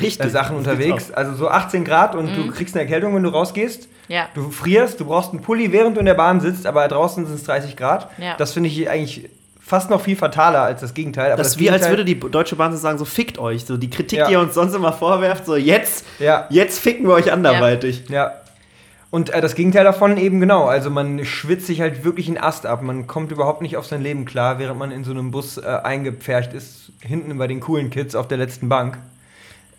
[0.00, 0.26] Richtig.
[0.26, 1.10] äh, Sachen Das gibt's unterwegs.
[1.12, 3.88] Also so 18 Grad und du kriegst eine Erkältung, wenn du rausgehst.
[4.08, 4.28] Ja.
[4.34, 7.34] Du frierst, du brauchst einen Pulli, während du in der Bahn sitzt, aber draußen sind
[7.34, 8.08] es 30 Grad.
[8.18, 8.36] Ja.
[8.36, 9.28] Das finde ich eigentlich
[9.66, 11.32] fast noch viel fataler als das Gegenteil.
[11.32, 13.64] Aber Das ist wie als Gegenteil- würde die Deutsche Bahn so sagen, so fickt euch.
[13.64, 14.26] So die Kritik, Ja.
[14.28, 16.46] die ihr uns sonst immer vorwerft, so jetzt, Ja.
[16.50, 18.04] jetzt ficken wir euch anderweitig.
[18.08, 18.32] Ja.
[19.10, 20.66] Und äh, das Gegenteil davon eben genau.
[20.66, 22.82] Also man schwitzt sich halt wirklich einen Ast ab.
[22.82, 25.62] Man kommt überhaupt nicht auf sein Leben klar, während man in so einem Bus äh,
[25.64, 28.98] eingepfercht ist, hinten bei den coolen Kids auf der letzten Bank.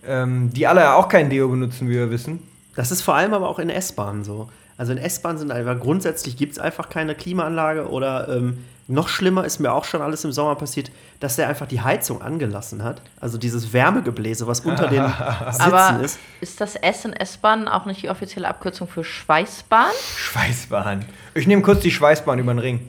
[0.07, 2.39] Ähm, die alle auch kein Deo benutzen, wie wir wissen.
[2.75, 4.49] Das ist vor allem aber auch in S-Bahnen so.
[4.77, 9.43] Also in S-Bahnen sind einfach grundsätzlich gibt es einfach keine Klimaanlage oder ähm, noch schlimmer
[9.43, 13.01] ist mir auch schon alles im Sommer passiert, dass der einfach die Heizung angelassen hat.
[13.19, 15.03] Also dieses Wärmegebläse, was unter den
[15.51, 16.19] Sitzen Aber ist.
[16.39, 19.91] ist das S in S-Bahn auch nicht die offizielle Abkürzung für Schweißbahn?
[20.15, 21.05] Schweißbahn.
[21.33, 22.87] Ich nehme kurz die Schweißbahn über den Ring.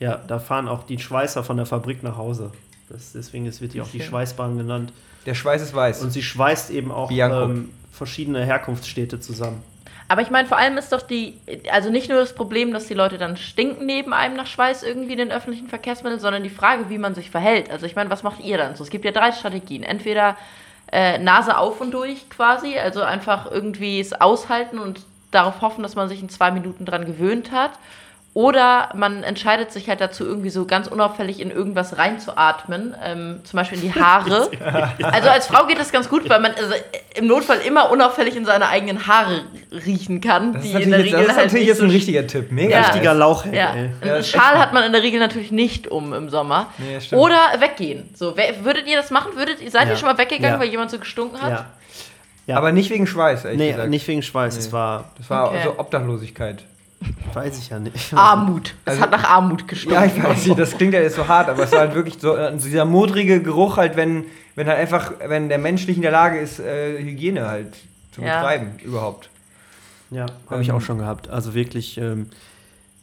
[0.00, 2.50] Ja, da fahren auch die Schweißer von der Fabrik nach Hause.
[2.88, 4.02] Das, deswegen ist, wird die auch die.
[4.02, 4.92] Schweißbahn genannt.
[5.24, 6.02] Der Schweiß ist weiß.
[6.02, 9.62] Und sie schweißt eben auch ähm, verschiedene Herkunftsstädte zusammen.
[10.12, 12.92] Aber ich meine, vor allem ist doch die, also nicht nur das Problem, dass die
[12.92, 16.90] Leute dann stinken neben einem nach Schweiß irgendwie in den öffentlichen Verkehrsmitteln, sondern die Frage,
[16.90, 17.70] wie man sich verhält.
[17.70, 18.84] Also ich meine, was macht ihr dann so?
[18.84, 19.82] Es gibt ja drei Strategien.
[19.82, 20.36] Entweder
[20.92, 25.94] äh, Nase auf und durch quasi, also einfach irgendwie es aushalten und darauf hoffen, dass
[25.94, 27.70] man sich in zwei Minuten dran gewöhnt hat.
[28.34, 33.58] Oder man entscheidet sich halt dazu, irgendwie so ganz unauffällig in irgendwas reinzuatmen, ähm, zum
[33.58, 34.48] Beispiel in die Haare.
[35.02, 36.72] Also als Frau geht das ganz gut, weil man also
[37.14, 40.98] im Notfall immer unauffällig in seine eigenen Haare riechen kann, das ist die in der
[41.00, 42.50] natürlich, jetzt, Regel das ist halt natürlich jetzt so ein richtiger Tipp.
[42.52, 42.70] Mega.
[42.70, 42.80] Ja.
[42.86, 46.68] Richtiger Lauchhack, ja, einen Schal hat man in der Regel natürlich nicht um im Sommer.
[46.78, 46.98] Nee.
[47.14, 48.08] Oder weggehen.
[48.16, 49.32] So, wer, würdet ihr das machen?
[49.36, 49.90] Würdet, ihr- seid Ja.
[49.90, 50.60] ihr schon mal weggegangen, Ja.
[50.60, 51.50] weil jemand so gestunken hat?
[51.50, 51.66] Ja.
[52.46, 52.56] Ja.
[52.56, 53.90] Aber nicht wegen Schweiß, ehrlich Nee, gesagt.
[53.90, 55.60] nicht wegen Schweiß, es war, Das war Okay.
[55.64, 56.64] so Obdachlosigkeit.
[57.34, 58.12] Weiß ich ja nicht.
[58.14, 58.74] Armut.
[58.84, 60.00] Es Also- hat nach Armut gestunken.
[60.00, 62.16] Ja, ich weiß nicht, das klingt ja jetzt so hart, aber es war halt wirklich
[62.20, 66.02] so äh, dieser modrige Geruch halt, wenn, wenn halt einfach, wenn der Mensch nicht in
[66.02, 67.74] der Lage ist, äh, Hygiene halt
[68.12, 68.40] zu Ja.
[68.40, 69.30] betreiben überhaupt.
[70.10, 71.28] Ja, habe ich Ähm, auch schon gehabt.
[71.30, 72.26] Also wirklich, ähm,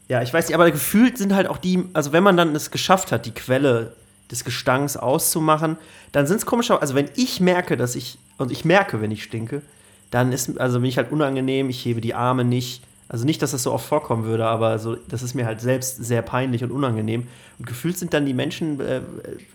[0.07, 2.69] ja, ich weiß nicht, aber gefühlt sind halt auch die, also wenn man dann es
[2.71, 3.93] geschafft hat, die Quelle
[4.31, 5.77] des Gestanks auszumachen,
[6.11, 9.23] dann sind es komischer, also wenn ich merke, dass ich, und ich merke, wenn ich
[9.23, 9.63] stinke,
[10.11, 12.83] dann ist, also bin ich halt unangenehm, ich hebe die Arme nicht.
[13.11, 16.03] Also nicht, dass das so oft vorkommen würde, aber so, das ist mir halt selbst
[16.03, 17.27] sehr peinlich und unangenehm.
[17.57, 19.01] Und gefühlt sind dann die Menschen äh,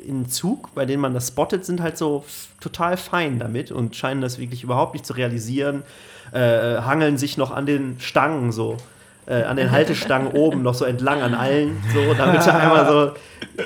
[0.04, 2.24] im Zug, bei denen man das spottet, sind halt so
[2.60, 5.84] total fein damit und scheinen das wirklich überhaupt nicht zu realisieren.
[6.32, 8.76] Äh, hangeln sich noch an den Stangen so,
[9.26, 13.12] äh, an den Haltestangen oben noch so entlang an allen, so, damit da einmal so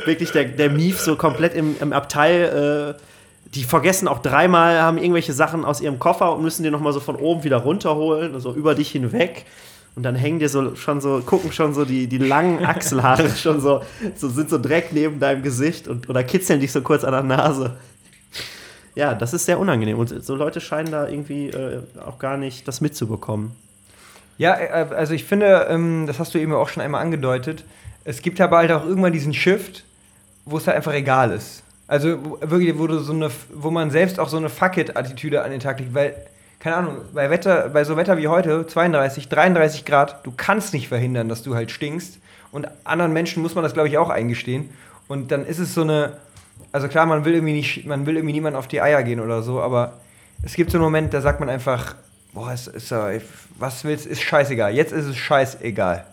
[0.04, 3.02] wirklich der, der Mief so komplett im, im Abteil äh,
[3.54, 7.00] die vergessen auch dreimal, haben irgendwelche Sachen aus ihrem Koffer und müssen die nochmal so
[7.00, 9.46] von oben wieder runterholen, also über dich hinweg.
[9.94, 13.60] Und dann hängen dir so schon so, gucken schon so die, die langen Achselhaare schon
[13.60, 13.82] so,
[14.16, 17.22] so, sind so direkt neben deinem Gesicht und, oder kitzeln dich so kurz an der
[17.22, 17.76] Nase.
[18.94, 19.98] Ja, das ist sehr unangenehm.
[19.98, 23.52] Und so Leute scheinen da irgendwie äh, auch gar nicht das mitzubekommen.
[24.38, 27.64] Ja, äh, also ich finde, ähm, das hast du eben auch schon einmal angedeutet,
[28.04, 29.84] es gibt aber halt auch irgendwann diesen Shift,
[30.46, 31.62] wo es halt einfach egal ist.
[31.86, 35.60] Also wirklich, wo, du so eine, wo man selbst auch so eine Fuck-it-Attitüde an den
[35.60, 36.14] Tag legt, weil,
[36.60, 40.88] keine Ahnung, bei, Wetter, bei so Wetter wie heute, 32, 33 Grad, du kannst nicht
[40.88, 42.18] verhindern, dass du halt stinkst.
[42.50, 44.70] Und anderen Menschen muss man das, glaube ich, auch eingestehen.
[45.06, 46.14] Und dann ist es so eine,
[46.72, 49.42] also klar, man will irgendwie nicht, man will irgendwie niemand auf die Eier gehen oder
[49.42, 49.94] so, aber
[50.42, 51.94] es gibt so einen Moment, da sagt man einfach,
[52.32, 53.20] boah, es ist, äh,
[53.58, 54.74] was willst, ist scheißegal.
[54.74, 56.04] Jetzt ist es scheißegal.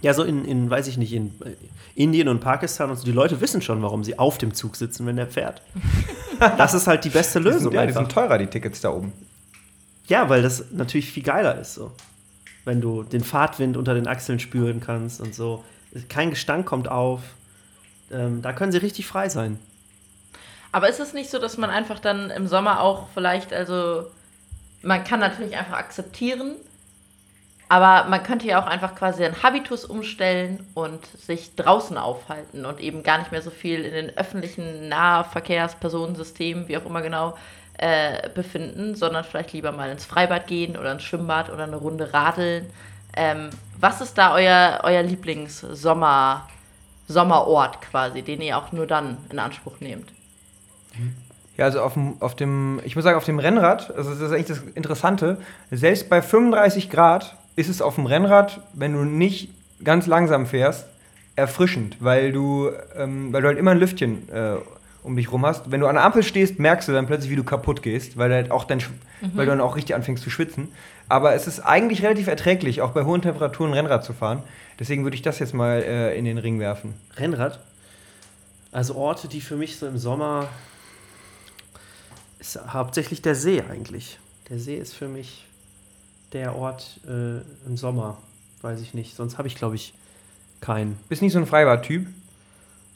[0.00, 1.54] Ja, so in, in weiß ich nicht, in äh,
[1.94, 5.06] Indien und Pakistan und so, die Leute wissen schon, warum sie auf dem Zug sitzen,
[5.06, 5.62] wenn der fährt.
[6.56, 7.62] Das ist halt die beste Die Lösung.
[7.62, 9.12] sind, ja, die sind teurer, die Tickets da oben.
[10.08, 11.92] Ja, weil das natürlich viel geiler ist so.
[12.64, 15.64] Wenn du den Fahrtwind unter den Achseln spüren kannst und so.
[16.08, 17.20] Kein Gestank kommt auf.
[18.10, 19.58] Ähm, da können sie richtig frei sein.
[20.72, 24.06] Aber ist es nicht so, dass man einfach dann im Sommer auch vielleicht, also
[24.82, 26.52] man kann natürlich einfach akzeptieren,
[27.70, 32.80] aber man könnte ja auch einfach quasi den Habitus umstellen und sich draußen aufhalten und
[32.80, 37.36] eben gar nicht mehr so viel in den öffentlichen Nahverkehrspersonensystemen, wie auch immer genau,
[37.78, 42.12] äh, befinden, sondern vielleicht lieber mal ins Freibad gehen oder ins Schwimmbad oder eine Runde
[42.12, 42.66] radeln.
[43.16, 46.42] Ähm, was ist da euer, euer Lieblings-Sommer-
[47.08, 50.12] Sommerort quasi, den ihr auch nur dann in Anspruch nehmt?
[51.56, 54.32] Ja, also auf dem, auf dem, ich muss sagen, auf dem Rennrad, also das ist
[54.32, 55.38] eigentlich das Interessante,
[55.70, 59.50] selbst bei 35 Grad ist es auf dem Rennrad, wenn du nicht
[59.82, 60.86] ganz langsam fährst,
[61.34, 64.56] erfrischend, weil du, ähm, weil du halt immer ein Lüftchen äh,
[65.08, 65.70] um dich rum hast.
[65.72, 68.32] Wenn du an der Ampel stehst, merkst du dann plötzlich, wie du kaputt gehst, weil,
[68.32, 68.90] halt auch dein, Sch-
[69.34, 70.68] weil du dann auch richtig anfängst zu schwitzen.
[71.08, 74.42] Aber es ist eigentlich relativ erträglich, auch bei hohen Temperaturen Rennrad zu fahren.
[74.78, 76.94] Deswegen würde ich das jetzt mal äh, in den Ring werfen.
[77.16, 77.58] Rennrad.
[78.70, 80.48] Also Orte, die für mich so im Sommer
[82.38, 84.18] ist hauptsächlich der See eigentlich.
[84.50, 85.46] Der See ist für mich
[86.32, 88.18] der Ort äh, im Sommer.
[88.62, 89.16] Weiß ich nicht.
[89.16, 89.94] Sonst habe ich, glaube ich,
[90.60, 90.98] keinen.
[91.08, 92.06] Bist nicht so ein Freibad-Typ?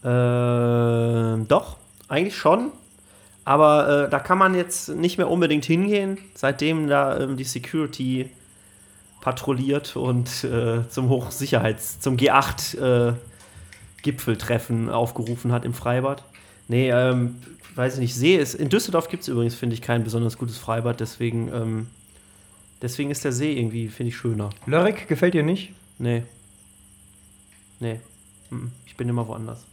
[0.04, 1.76] Ähm, doch,
[2.12, 2.70] eigentlich schon.
[3.44, 8.30] Aber äh, da kann man jetzt nicht mehr unbedingt hingehen, seitdem da ähm, die Security
[9.20, 13.14] patrouilliert und äh, zum Hochsicherheits-, zum G8 äh,
[14.90, 16.22] aufgerufen hat im Freibad.
[16.68, 17.42] Nee, ähm,
[17.74, 18.54] weiß ich nicht, See ist.
[18.54, 21.86] In Düsseldorf gibt es übrigens, finde ich, kein besonders gutes Freibad, deswegen, ähm,
[22.80, 24.50] deswegen ist der See irgendwie, finde ich, schöner.
[24.66, 25.72] Lörrick gefällt dir nicht?
[25.98, 26.22] Nee.
[27.80, 27.98] Nee.
[28.50, 28.70] Mhm.
[28.86, 29.64] Ich bin immer woanders.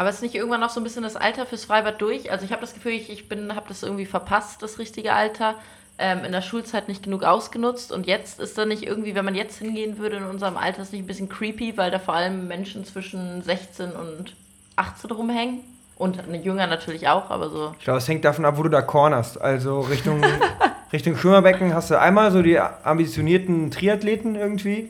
[0.00, 2.32] Aber ist nicht irgendwann noch so ein bisschen das Alter fürs Freibad durch?
[2.32, 5.56] Also ich habe das Gefühl, ich, ich habe das irgendwie verpasst, das richtige Alter.
[5.98, 7.92] Ähm, in der Schulzeit nicht genug ausgenutzt.
[7.92, 10.94] Und jetzt ist da nicht irgendwie, wenn man jetzt hingehen würde in unserem Alter, ist
[10.94, 14.34] nicht ein bisschen creepy, weil da vor allem Menschen zwischen 16 und
[14.76, 15.60] 18 rumhängen.
[15.96, 17.74] Und Jünger natürlich auch, aber so.
[17.78, 19.38] Ich glaube, es hängt davon ab, wo du da cornerst.
[19.38, 20.22] Also Richtung,
[20.94, 24.88] Richtung Schwimmerbecken hast du einmal so die ambitionierten Triathleten irgendwie,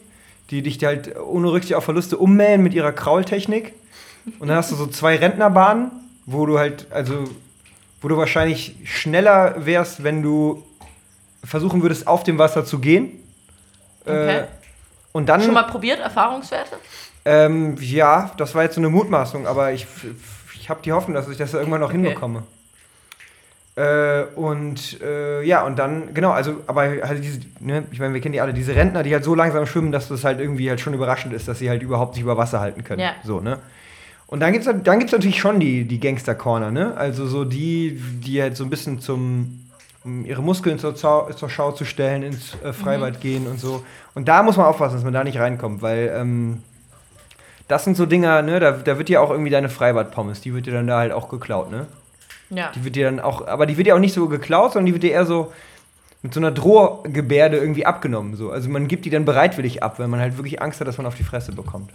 [0.50, 3.74] die dich halt ohne Rücksicht auf Verluste ummähen mit ihrer Kraultechnik.
[4.38, 5.90] Und dann hast du so zwei Rentnerbahnen,
[6.26, 7.24] wo du halt, also,
[8.00, 10.62] wo du wahrscheinlich schneller wärst, wenn du
[11.44, 13.12] versuchen würdest, auf dem Wasser zu gehen.
[14.02, 14.38] Okay.
[14.38, 14.44] Äh,
[15.12, 15.42] und dann.
[15.42, 16.76] Schon mal probiert, Erfahrungswerte?
[17.24, 19.86] Ähm, ja, das war jetzt so eine Mutmaßung, aber ich,
[20.54, 21.98] ich habe die Hoffnung, dass ich das irgendwann noch Okay.
[22.00, 22.44] hinbekomme.
[23.76, 28.20] Äh, und äh, ja, und dann, genau, also, aber halt diese, ne, ich meine, wir
[28.20, 30.80] kennen die alle, diese Rentner, die halt so langsam schwimmen, dass das halt irgendwie halt
[30.80, 33.00] schon überraschend ist, dass sie halt überhaupt sich über Wasser halten können.
[33.00, 33.12] Ja.
[33.22, 33.58] So, ne?
[34.30, 36.96] Und dann gibt es dann gibt's natürlich schon die, die Gangster-Corner, ne?
[36.96, 39.66] Also so die, die halt so ein bisschen zum,
[40.04, 43.84] um ihre Muskeln zur, zur Schau zu stellen, ins äh, Freibad gehen und so.
[44.14, 46.62] Und da muss man aufpassen, dass man da nicht reinkommt, weil ähm,
[47.66, 50.66] das sind so Dinger, ne, da, da wird dir auch irgendwie deine Freibad-Pommes, die wird
[50.66, 51.88] dir dann da halt auch geklaut, ne?
[52.50, 52.70] Ja.
[52.74, 54.92] Die wird dir dann auch, aber die wird dir auch nicht so geklaut, sondern die
[54.92, 55.52] wird dir eher so,
[56.22, 58.36] mit so einer Drohgebärde irgendwie abgenommen.
[58.36, 58.50] So.
[58.50, 61.06] Also man gibt die dann bereitwillig ab, weil man halt wirklich Angst hat, dass man
[61.06, 61.90] auf die Fresse bekommt.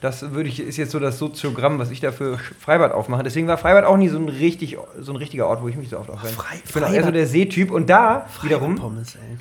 [0.00, 3.22] Das würde ich, ist jetzt so das Soziogramm, was ich da für Freibad aufmache.
[3.22, 5.90] Deswegen war Freibad auch nie so ein, richtig, so ein richtiger Ort, wo ich mich
[5.90, 6.36] so oft aufwende.
[6.36, 7.70] Frei- ich bin auch eher so Freibad- der Seetyp.
[7.70, 9.36] Und da wiederum, Pommes, ey.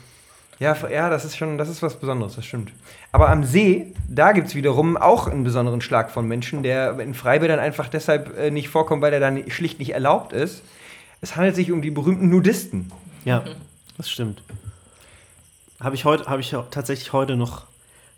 [0.59, 2.73] ja, ja, das ist schon, das ist was Besonderes, das stimmt.
[3.13, 7.13] Aber am See, da gibt es wiederum auch einen besonderen Schlag von Menschen, der in
[7.13, 10.61] Freibädern einfach deshalb äh, nicht vorkommt, weil er dann schlicht nicht erlaubt ist.
[11.21, 12.91] Es handelt sich um die berühmten Nudisten.
[13.23, 13.43] Ja,
[13.97, 14.43] das stimmt.
[15.79, 17.63] Habe ich heute, habe ich tatsächlich heute noch,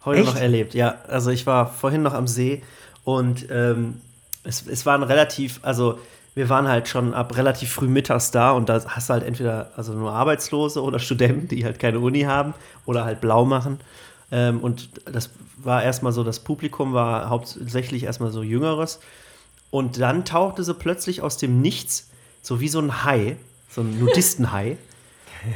[0.06, 0.34] heute Echt?
[0.34, 0.74] noch erlebt.
[0.74, 2.64] Ja, also ich war vorhin noch am See
[3.04, 4.02] und ähm,
[4.44, 6.00] es, es waren relativ, also
[6.34, 9.72] wir waren halt schon ab relativ früh mittags da und da hast du halt entweder
[9.76, 12.54] also nur Arbeitslose oder Studenten, die halt keine Uni haben
[12.86, 13.80] oder halt blau machen.
[14.32, 19.00] Ähm, und das war erstmal so, das Publikum war hauptsächlich erstmal so Jüngeres.
[19.72, 22.10] Und dann tauchte so plötzlich aus dem Nichts,
[22.42, 23.38] so wie so ein Hai,
[23.70, 24.78] so ein Nudistenhai,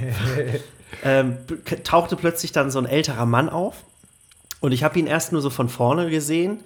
[1.03, 1.37] ähm,
[1.83, 3.84] tauchte plötzlich dann so ein älterer Mann auf.
[4.65, 6.59] Und ich habe ihn erst nur so von vorne gesehen.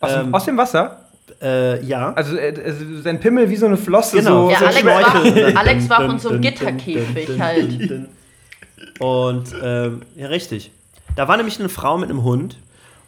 [0.00, 0.98] Aus, dem- Ähm, aus dem Wasser?
[1.40, 2.12] Äh, ja.
[2.14, 4.16] Also äh, sein Pimmel wie so eine Flosse.
[4.18, 4.46] Genau.
[4.46, 8.06] So, Ja, so Alex war, Alex war von so einem Gitterkäfig halt.
[8.98, 10.70] Und ähm, ja, richtig.
[11.16, 12.56] Da war nämlich eine Frau mit einem Hund.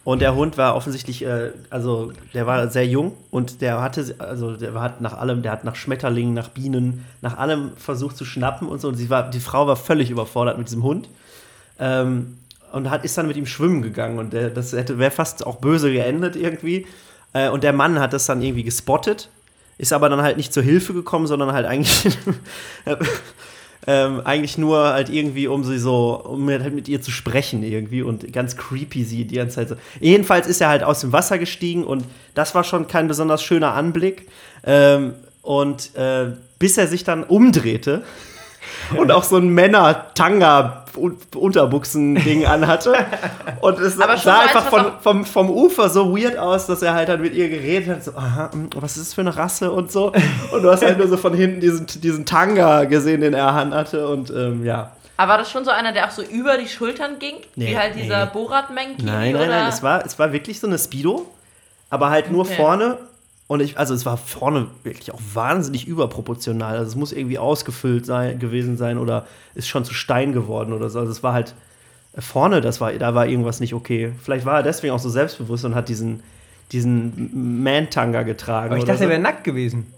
[0.03, 4.55] Und der Hund war offensichtlich, äh, also der war sehr jung und der hatte, also
[4.55, 8.67] der hat nach allem, der hat nach Schmetterlingen, nach Bienen, nach allem versucht zu schnappen
[8.67, 8.87] und so.
[8.89, 11.09] Und sie war, die Frau war völlig überfordert mit diesem Hund.
[11.79, 12.37] Ähm,
[12.71, 15.91] und hat, ist dann mit ihm schwimmen gegangen und der, das wäre fast auch böse
[15.91, 16.87] geendet irgendwie.
[17.33, 19.29] Äh, und der Mann hat das dann irgendwie gespottet,
[19.77, 22.17] ist aber dann halt nicht zur Hilfe gekommen, sondern halt eigentlich
[23.87, 28.01] ähm, eigentlich nur halt irgendwie, um sie so, um halt mit ihr zu sprechen irgendwie
[28.01, 29.75] und ganz creepy sie die ganze Zeit so.
[29.99, 33.73] Jedenfalls ist er halt aus dem Wasser gestiegen und das war schon kein besonders schöner
[33.73, 34.27] Anblick.
[34.63, 38.03] Ähm, und äh, bis er sich dann umdrehte
[38.97, 42.93] und auch so ein Männer-Tanga-Unterbuchsen-Ding anhatte.
[43.61, 47.09] Und es sah so einfach von, vom, vom Ufer so weird aus, dass er halt
[47.09, 48.03] dann mit ihr geredet hat.
[48.03, 50.11] So, aha, mm, was ist das für eine Rasse und so.
[50.51, 54.07] Und du hast halt nur so von hinten diesen, diesen Tanga gesehen, den er hatte.
[54.07, 54.91] Und ähm, ja.
[55.17, 57.35] Aber war das schon so einer, der auch so über die Schultern ging?
[57.55, 58.31] Nee, wie halt dieser nee.
[58.33, 59.03] Borat-Menki?
[59.03, 59.47] Nein, nein, oder?
[59.47, 61.25] nein, es war, es war wirklich so eine Speedo,
[61.89, 62.55] aber halt nur Okay.
[62.55, 62.97] vorne.
[63.47, 66.77] Und ich, also es war vorne wirklich auch wahnsinnig überproportional.
[66.77, 70.89] Also es muss irgendwie ausgefüllt sein, gewesen sein oder ist schon zu Stein geworden oder
[70.89, 70.99] so.
[70.99, 71.53] Also es war halt
[72.15, 74.13] äh, vorne, das war, da war irgendwas nicht okay.
[74.21, 76.23] Vielleicht war er deswegen auch so selbstbewusst und hat diesen,
[76.71, 78.71] diesen Man-Tanga getragen.
[78.71, 79.03] Aber ich dachte, so.
[79.03, 79.93] er wäre nackt gewesen.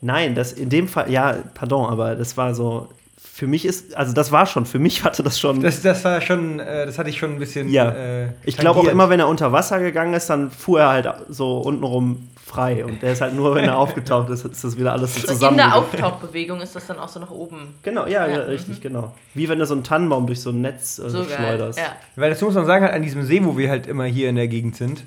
[0.00, 2.88] Nein, das in dem Fall, ja, pardon, aber das war so.
[3.32, 5.62] Für mich ist, also das war schon, für mich hatte das schon.
[5.62, 7.68] Das, das war schon, äh, das hatte ich schon ein bisschen.
[7.70, 7.90] Ja.
[7.90, 11.08] äh, Ich glaube auch immer, wenn er unter Wasser gegangen ist, dann fuhr er halt
[11.28, 12.84] so untenrum frei.
[12.84, 15.26] Und der ist halt nur, wenn er aufgetaucht ist, ist das wieder alles so So
[15.28, 15.56] in zusammen.
[15.56, 17.74] der Auftauchbewegung ist das dann auch so nach oben.
[17.82, 19.14] Genau, ja, ja, Ja, richtig, genau.
[19.34, 21.78] Wie wenn du so einen Tannenbaum durch so ein Netz äh, So schleuderst.
[21.78, 21.94] Ja.
[22.16, 24.34] Weil das muss man sagen, halt an diesem See, wo wir halt immer hier in
[24.36, 25.04] der Gegend sind,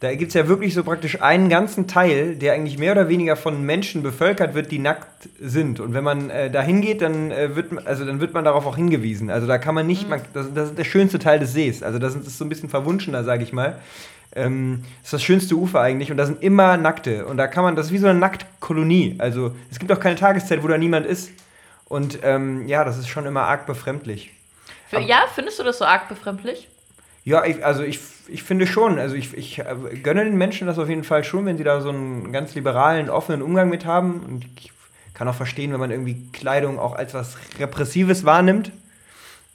[0.00, 3.36] da gibt es ja wirklich so praktisch einen ganzen Teil, der eigentlich mehr oder weniger
[3.36, 5.80] von Menschen bevölkert wird, die nackt sind.
[5.80, 8.66] Und wenn man äh, da hingeht, dann, äh, wird, man- also, dann wird man darauf
[8.66, 9.30] auch hingewiesen.
[9.30, 11.82] Also da kann man nicht, man, das, das ist der schönste Teil des Sees.
[11.82, 13.78] Also das ist so ein bisschen verwunschener, sage ich mal.
[14.36, 17.24] Ähm, das ist das schönste Ufer eigentlich und da sind immer Nackte.
[17.26, 19.14] Und da kann man, das ist wie so eine Nacktkolonie.
[19.18, 21.30] Also es gibt auch keine Tageszeit, wo da niemand ist.
[21.86, 24.32] Und ähm, ja, das ist schon immer arg befremdlich.
[24.88, 26.68] Für, ja, findest du das so arg befremdlich?
[27.24, 28.98] Ja, ich, also ich, ich finde schon.
[28.98, 29.64] Also ich, ich äh,
[30.02, 33.08] gönne den Menschen das auf jeden Fall schon, wenn sie da so einen ganz liberalen,
[33.10, 34.20] offenen Umgang mit haben.
[34.20, 34.72] Und ich
[35.14, 38.72] kann auch verstehen, wenn man irgendwie Kleidung auch als was Repressives wahrnimmt.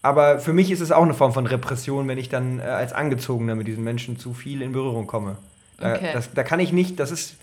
[0.02, 2.94] Aber für mich ist es auch eine Form von Repression, wenn ich dann äh, als
[2.94, 5.38] Angezogener mit diesen Menschen zu viel in Berührung komme.
[5.78, 6.10] Da, Okay.
[6.14, 7.36] das, da kann ich nicht, das ist,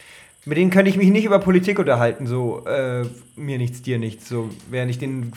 [0.45, 4.29] mit denen könnte ich mich nicht über Politik unterhalten, so äh, mir nichts, dir nichts,
[4.29, 5.33] so während ich denen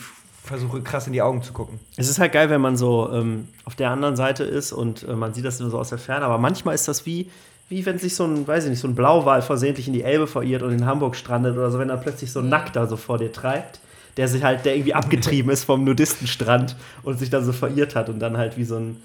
[0.50, 1.78] versuche, krass in die Augen zu gucken.
[1.96, 5.14] Es ist halt geil, wenn man so ähm, auf der anderen Seite ist und äh,
[5.14, 7.30] man sieht das nur so aus der Ferne, aber manchmal ist das wie,
[7.68, 10.26] wie wenn sich so ein, weiß ich nicht, so ein Blauwal versehentlich in die Elbe
[10.26, 13.18] verirrt und in Hamburg strandet oder so, wenn dann plötzlich so ein Nackter so vor
[13.18, 13.78] dir treibt,
[14.16, 18.08] der sich halt, der irgendwie abgetrieben ist vom Nudistenstrand und sich dann so verirrt hat
[18.08, 19.00] und dann halt wie so ein,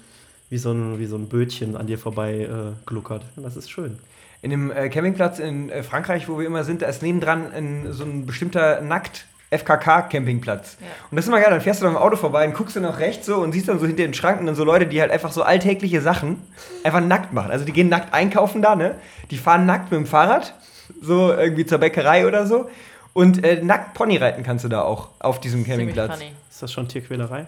[0.50, 2.48] wie so ein, wie so ein Bötchen an dir vorbei äh,
[2.86, 3.22] gluckert.
[3.36, 3.98] Das ist schön.
[4.42, 7.92] In dem äh, Campingplatz in äh, Frankreich, wo wir immer sind, da ist nebendran ein,
[7.92, 10.76] so ein bestimmter nackt FKK-Campingplatz.
[10.80, 10.86] Ja.
[11.10, 12.80] Und das ist immer geil, dann fährst du da im Auto vorbei und guckst du
[12.80, 15.10] nach rechts so und siehst dann so hinter den Schranken dann so Leute, die halt
[15.10, 16.42] einfach so alltägliche Sachen
[16.84, 17.50] einfach nackt machen.
[17.50, 18.94] Also die gehen nackt einkaufen da, ne?
[19.30, 20.54] Die fahren nackt mit dem Fahrrad,
[21.00, 22.68] so irgendwie zur Bäckerei oder so.
[23.12, 26.12] Und äh, nackt Pony reiten kannst du da auch auf diesem Campingplatz.
[26.12, 26.32] funny.
[26.50, 27.46] Ist das schon Tierquälerei?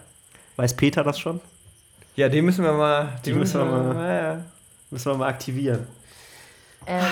[0.57, 1.41] Weiß Peter das schon?
[2.17, 3.09] Ja, den müssen wir mal.
[3.25, 4.45] Die Den müssen wir mal- Ja, ja.
[4.91, 5.87] Müssen wir mal aktivieren.
[6.87, 7.05] Ähm,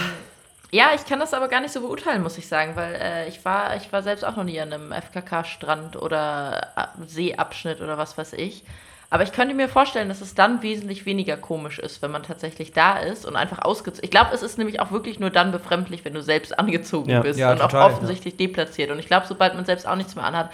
[0.72, 3.44] Ja, ich kann das aber gar nicht so beurteilen, muss ich sagen, weil äh, ich,
[3.44, 8.18] war, ich war selbst auch noch nie an einem FKK-Strand oder äh, Seeabschnitt oder was
[8.18, 8.64] weiß ich.
[9.08, 12.72] Aber ich könnte mir vorstellen, dass es dann wesentlich weniger komisch ist, wenn man tatsächlich
[12.72, 14.04] da ist und einfach ausgezogen.
[14.04, 17.20] Ich glaube, es ist nämlich auch wirklich nur dann befremdlich, wenn du selbst angezogen Ja.
[17.20, 18.90] bist Ja, und total, auch offensichtlich deplatziert.
[18.90, 20.50] Und ich glaube, sobald man selbst auch nichts mehr anhat,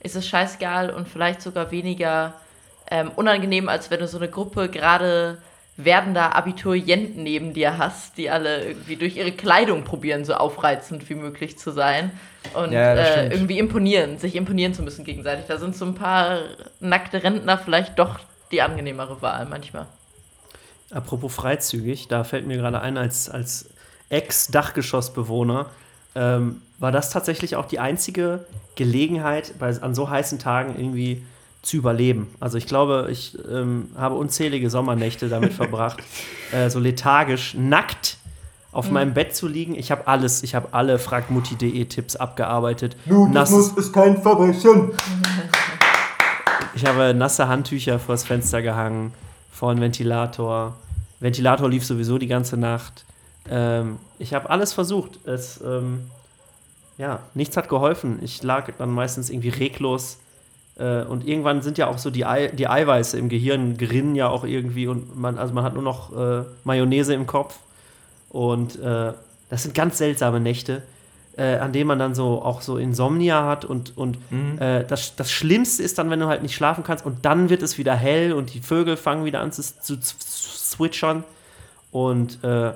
[0.00, 2.34] ist es scheißegal und vielleicht sogar weniger
[2.90, 5.38] ähm, unangenehm, als wenn du so eine Gruppe gerade
[5.76, 11.14] werdender Abiturienten neben dir hast, die alle irgendwie durch ihre Kleidung probieren, so aufreizend wie
[11.14, 12.10] möglich zu sein
[12.54, 15.46] und Ja, äh, irgendwie imponieren, sich imponieren zu müssen gegenseitig.
[15.48, 16.40] Da sind so ein paar
[16.80, 18.18] nackte Rentner vielleicht doch
[18.50, 19.86] die angenehmere Wahl manchmal.
[20.90, 23.70] Apropos freizügig, da fällt mir gerade ein, als, als
[24.10, 25.70] Ex-Dachgeschossbewohner
[26.14, 28.44] ähm, war das tatsächlich auch die einzige
[28.74, 31.24] Gelegenheit, bei, an so heißen Tagen irgendwie
[31.62, 32.28] zu überleben.
[32.40, 36.00] Also ich glaube, ich ähm, habe unzählige Sommernächte damit verbracht,
[36.52, 38.18] äh, so lethargisch, nackt
[38.72, 39.74] auf meinem Bett zu liegen.
[39.74, 42.96] Ich habe alles, ich habe alle fragmutti.de Tipps abgearbeitet.
[43.06, 44.92] Nasses- ist kein Verbrechen.
[46.74, 49.12] ich habe nasse Handtücher vors Fenster gehangen,
[49.52, 50.74] vor einen Ventilator.
[51.20, 53.04] Ventilator lief sowieso die ganze Nacht.
[53.48, 55.18] Ähm, ich habe alles versucht.
[55.26, 56.10] Es, ähm,
[56.98, 58.18] ja, nichts hat geholfen.
[58.22, 60.18] Ich lag dann meistens irgendwie reglos.
[60.82, 64.28] Äh, und irgendwann sind ja auch so die, Ei die Eiweiße im Gehirn gerinnen ja
[64.28, 67.58] auch irgendwie und man, also man hat nur noch äh, Mayonnaise im Kopf.
[68.30, 69.12] Und äh,
[69.48, 70.82] das sind ganz seltsame Nächte,
[71.36, 74.16] äh, an denen man dann so auch so Insomnia hat und, und
[74.58, 77.62] äh, das, das Schlimmste ist dann, wenn du halt nicht schlafen kannst und dann wird
[77.62, 81.24] es wieder hell und die Vögel fangen wieder an zu, zu, zu switchern
[81.90, 82.72] und äh,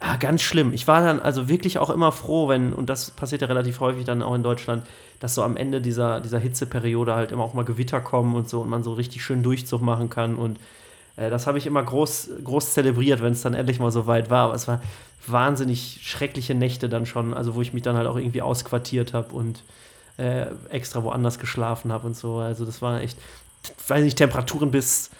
[0.00, 0.72] ah, ganz schlimm.
[0.72, 4.04] Ich war dann also wirklich auch immer froh, wenn, und das passiert ja relativ häufig
[4.04, 4.86] dann auch in Deutschland,
[5.20, 8.60] dass so am Ende dieser, dieser Hitzeperiode halt immer auch mal Gewitter kommen und so
[8.60, 10.58] und man so richtig schön Durchzug machen kann und
[11.16, 14.30] äh, das habe ich immer groß, groß zelebriert, wenn es dann endlich mal so weit
[14.30, 14.46] war.
[14.46, 14.80] Aber es war
[15.26, 19.34] wahnsinnig schreckliche Nächte dann schon, also wo ich mich dann halt auch irgendwie ausquartiert habe
[19.34, 19.62] und
[20.18, 22.36] äh, extra woanders geschlafen habe und so.
[22.36, 23.18] Also das war echt,
[23.88, 25.10] weiß nicht, Temperaturen bis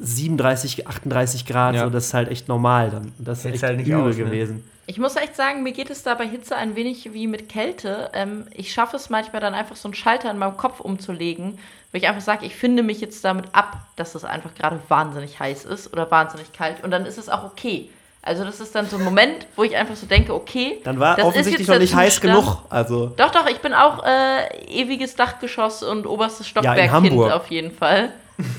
[0.00, 1.84] 37, 38 Grad, Ja.
[1.84, 3.12] so, das ist halt echt normal dann.
[3.18, 4.24] Und Das ist Hält's echt halt nicht übel aus, ne?
[4.24, 4.64] gewesen.
[4.86, 8.10] Ich muss echt sagen, mir geht es da bei Hitze ein wenig wie mit Kälte.
[8.14, 11.58] Ähm, ich schaffe es manchmal dann einfach so einen Schalter in meinem Kopf umzulegen,
[11.92, 15.38] wo ich einfach sage, ich finde mich jetzt damit ab, dass es einfach gerade wahnsinnig
[15.38, 17.90] heiß ist oder wahnsinnig kalt und dann ist es auch okay.
[18.22, 21.16] Also das ist dann so ein Moment, wo ich einfach so denke, okay, Dann war
[21.16, 22.58] das ist offensichtlich jetzt noch nicht heiß genug.
[22.70, 27.32] Also, Doch, doch, ich bin auch äh, ewiges Dachgeschoss und oberstes Stockwerk Kind Hamburg.
[27.32, 28.10] auf jeden Fall.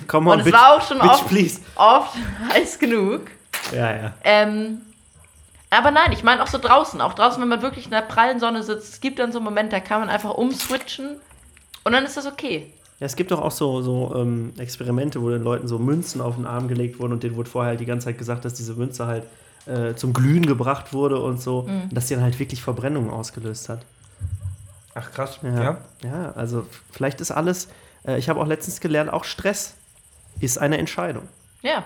[0.07, 1.61] Come on, Und es bitch, war auch schon bitch, oft, please.
[1.76, 2.15] oft
[2.53, 3.21] heiß genug.
[3.74, 4.13] Ja, ja.
[4.24, 4.82] Ähm,
[5.69, 7.01] aber nein, ich meine auch so draußen.
[7.01, 9.45] Auch draußen, wenn man wirklich in der prallen Sonne sitzt, es gibt dann so einen
[9.45, 11.17] Moment, da kann man einfach umswitchen
[11.84, 12.71] und dann ist das okay.
[12.99, 16.36] Ja, es gibt doch auch so, so ähm, Experimente, wo den Leuten so Münzen auf
[16.36, 18.74] den Arm gelegt wurden und denen wurde vorher halt die ganze Zeit gesagt, dass diese
[18.76, 19.24] Münze halt
[19.65, 21.63] äh, zum Glühen gebracht wurde und so.
[21.63, 21.82] Mhm.
[21.84, 23.80] Und dass die dann halt wirklich Verbrennungen ausgelöst hat.
[24.95, 25.39] Ach krass.
[25.41, 25.78] Ja, Ja.
[26.03, 26.32] ja.
[26.36, 27.67] also vielleicht ist alles,
[28.08, 29.76] äh, ich habe auch letztens gelernt, auch Stress
[30.39, 31.28] ist eine Entscheidung.
[31.62, 31.84] Ja.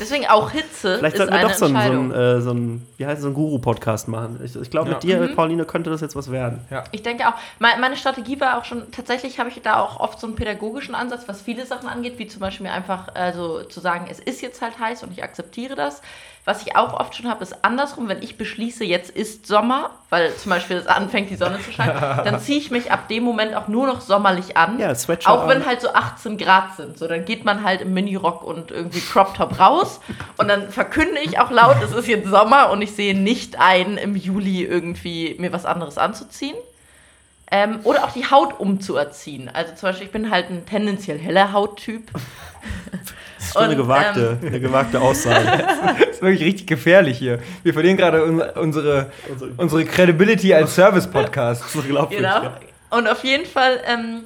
[0.00, 2.50] Deswegen auch Hitze Vielleicht ist sollten wir eine doch so einen, so einen, äh, so
[2.50, 4.40] einen wie heißt es, so einen Guru-Podcast machen.
[4.44, 4.94] Ich, ich glaube, Ja.
[4.94, 5.34] mit dir, Mhm.
[5.34, 6.64] Pauline, könnte das jetzt was werden.
[6.92, 10.20] Ich denke auch, me- meine Strategie war auch schon, tatsächlich habe ich da auch oft
[10.20, 13.80] so einen pädagogischen Ansatz, was viele Sachen angeht, wie zum Beispiel mir einfach also zu
[13.80, 16.00] sagen, es ist jetzt halt heiß und ich akzeptiere das.
[16.46, 20.32] Was ich auch oft schon habe, ist andersrum, wenn ich beschließe, jetzt ist Sommer, weil
[20.36, 23.56] zum Beispiel es anfängt, die Sonne zu scheinen, dann ziehe ich mich ab dem Moment
[23.56, 24.78] auch nur noch sommerlich an.
[24.78, 26.98] Ja, Sweatshirt Auch wenn halt so 18 Grad sind.
[26.98, 29.98] So, dann geht man halt im Minirock und irgendwie Crop Top raus
[30.36, 33.96] und dann verkünde ich auch laut, es ist jetzt Sommer und ich sehe nicht ein,
[33.96, 36.54] im Juli irgendwie mir was anderes anzuziehen.
[37.50, 39.48] Ähm, oder auch die Haut umzuerziehen.
[39.52, 42.10] Also zum Beispiel, ich bin halt ein tendenziell heller Hauttyp.
[43.38, 45.46] Das ist schon eine gewagte, eine gewagte Aussage.
[45.98, 47.38] Das ist wirklich richtig gefährlich hier.
[47.62, 49.10] Wir verlieren gerade un unsere,
[49.58, 51.68] unsere Credibility als Service-Podcast.
[51.70, 51.82] so.
[51.82, 52.50] Genau.
[52.90, 54.24] Und auf jeden Fall ähm,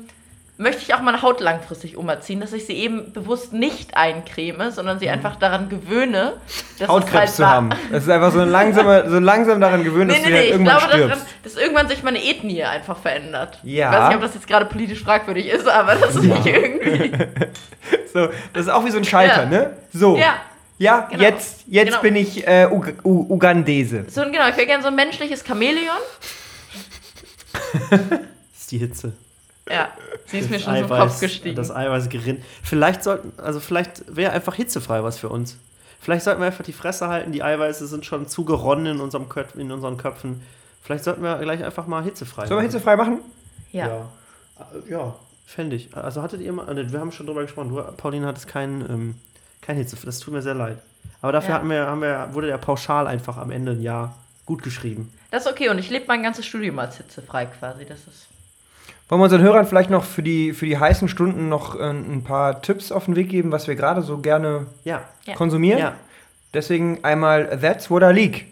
[0.61, 4.99] möchte ich auch meine Haut langfristig umerziehen, dass ich sie eben bewusst nicht eincreme, sondern
[4.99, 6.35] sie einfach daran gewöhne,
[6.79, 7.71] dass Hautkrebs halt zu wa- haben.
[7.91, 10.45] Es ist einfach so, ein langsamer, so langsam daran gewöhnt, Nee, dass nee, nee, halt
[10.47, 11.27] ich irgendwann glaube, dass, stirbst.
[11.45, 13.59] dass irgendwann sich meine Ethnie einfach verändert.
[13.63, 13.91] Ja.
[13.91, 17.13] Ich weiß nicht, ob das jetzt gerade politisch fragwürdig ist, aber das ist nicht irgendwie.
[18.13, 19.49] So, das ist auch wie so ein Schalter, Ja.
[19.49, 19.77] ne?
[19.93, 20.17] So.
[20.17, 20.35] Ja.
[20.79, 21.23] Ja, Genau.
[21.23, 22.01] jetzt, jetzt Genau.
[22.03, 24.05] bin ich äh, Ug U Ugandese.
[24.09, 25.97] So, genau, ich wäre gerne so ein menschliches Chamäleon.
[27.91, 29.13] Das ist die Hitze.
[29.71, 29.89] Ja,
[30.27, 31.57] sie ist mir Das schon so im Eiweiß- Kopf gestiegen.
[31.57, 32.43] Das Eiweiß gerinnt.
[32.63, 35.57] Vielleicht sollten, also vielleicht wäre einfach hitzefrei was für uns.
[36.01, 37.31] Vielleicht sollten wir einfach die Fresse halten.
[37.33, 40.43] Die Eiweiße sind schon zugeronnen in, unserem Köp in unseren Köpfen.
[40.83, 42.67] Vielleicht sollten wir gleich einfach mal hitzefrei Sollen wir machen.
[42.67, 43.19] hitzefrei machen?
[43.73, 43.87] ja.
[43.87, 44.09] Ja,
[44.87, 45.15] Äh, ja
[45.47, 45.95] fände ich.
[45.97, 49.15] Also hattet ihr mal, äh, wir haben schon drüber gesprochen, du, Pauline, hattest keinen ähm,
[49.61, 49.97] kein Hitze.
[50.05, 50.79] Das tut mir sehr leid.
[51.23, 51.55] Aber dafür Ja.
[51.57, 54.17] hatten wir, haben wir, wurde der pauschal einfach am Ende ein Jahr
[54.47, 55.13] gut geschrieben.
[55.31, 57.85] Das ist okay und ich lebe mein ganzes Studium als hitzefrei quasi.
[57.85, 58.27] Das ist.
[59.11, 62.23] Wollen wir unseren Hörern vielleicht noch für die, für die heißen Stunden noch äh, ein
[62.23, 65.03] paar Tipps auf den Weg geben, was wir gerade so gerne Ja.
[65.35, 65.81] Konsumieren?
[65.81, 65.95] Ja.
[66.55, 68.47] Deswegen einmal That's What I Leak.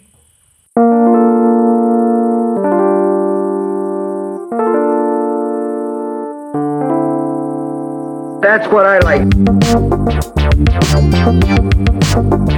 [8.59, 9.23] That's what I like.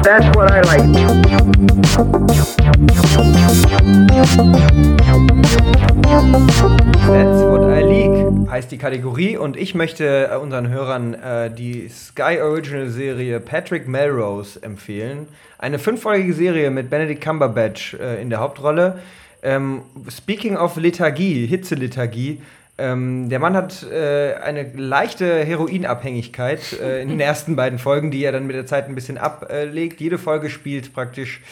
[0.03, 0.87] That's what I like.
[7.05, 11.91] That's What I Leak heißt die Kategorie und ich möchte äh, unseren Hörern äh, die
[11.91, 15.29] Sky Original Serie Patrick Melrose empfehlen.
[15.59, 19.01] Eine fünffolgige Serie mit Benedict Cumberbatch äh, in der Hauptrolle.
[19.43, 22.41] Ähm, speaking of Lethargie, Hitzelethargie,
[22.81, 28.25] ähm, der Mann hat äh, eine leichte Heroinabhängigkeit äh, in den ersten beiden Folgen, die
[28.25, 30.01] er dann mit der Zeit ein bisschen ablegt.
[30.01, 31.43] Jede Folge spielt praktisch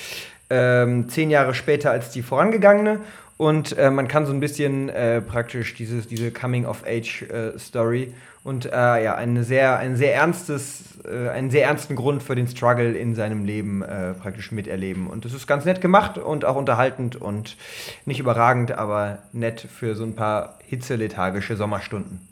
[0.51, 3.01] ähm, zehn Jahre später als die vorangegangene.
[3.37, 8.12] Und äh, man kann so ein bisschen äh, praktisch dieses, diese Coming-of-Age-Story
[8.49, 12.49] und äh, ja, eine sehr, ein sehr ernstes, äh, einen sehr ernsten Grund für den
[12.49, 15.07] Struggle in seinem Leben äh, praktisch miterleben.
[15.07, 17.59] Und das ist ganz nett gemacht und auch unterhaltend und
[18.07, 22.26] nicht überragend, aber nett für so ein paar hitzelethargische Sommerstunden.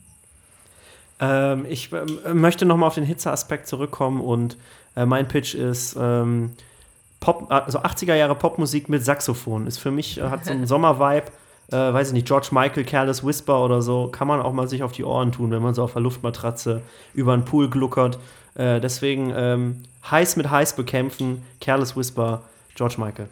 [1.21, 4.57] Ähm, ich ähm, möchte nochmal auf den Hitzeaspekt zurückkommen und
[4.97, 6.53] äh, mein Pitch ist ähm,
[7.21, 9.67] Pop, also 80er Jahre Popmusik mit Saxophon.
[9.67, 11.31] Ist für mich, äh, hat so einen Sommervibe.
[11.71, 14.83] Äh, weiß ich nicht, George Michael, Careless Whisper oder so, kann man auch mal sich
[14.83, 18.19] auf die Ohren tun, wenn man so auf der Luftmatratze über einen Pool gluckert.
[18.55, 22.43] Äh, deswegen ähm, heiß mit heiß bekämpfen, Careless Whisper,
[22.75, 23.29] George Michael.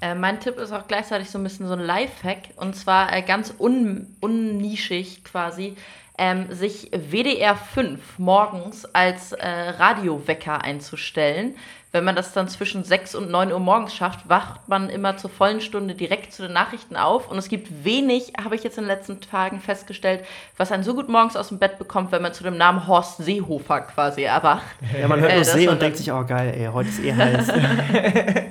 [0.00, 3.22] Äh, mein Tipp ist auch gleichzeitig so ein bisschen so ein Lifehack und zwar äh,
[3.22, 5.76] ganz un unnischig quasi.
[6.22, 11.54] Ähm, sich WDR 5 morgens als äh, Radiowecker einzustellen.
[11.92, 15.28] Wenn man das dann zwischen 6 und 9 Uhr morgens schafft, wacht man immer zur
[15.28, 17.28] vollen Stunde direkt zu den Nachrichten auf.
[17.28, 20.24] Und es gibt wenig, habe ich jetzt in den letzten Tagen festgestellt,
[20.56, 23.18] was einen so gut morgens aus dem Bett bekommt, wenn man zu dem Namen Horst
[23.18, 24.62] Seehofer quasi erwacht.
[25.00, 27.12] Ja, man hört Äh, nur See und denkt sich, oh geil, ey, heute ist eh
[27.12, 27.48] heiß.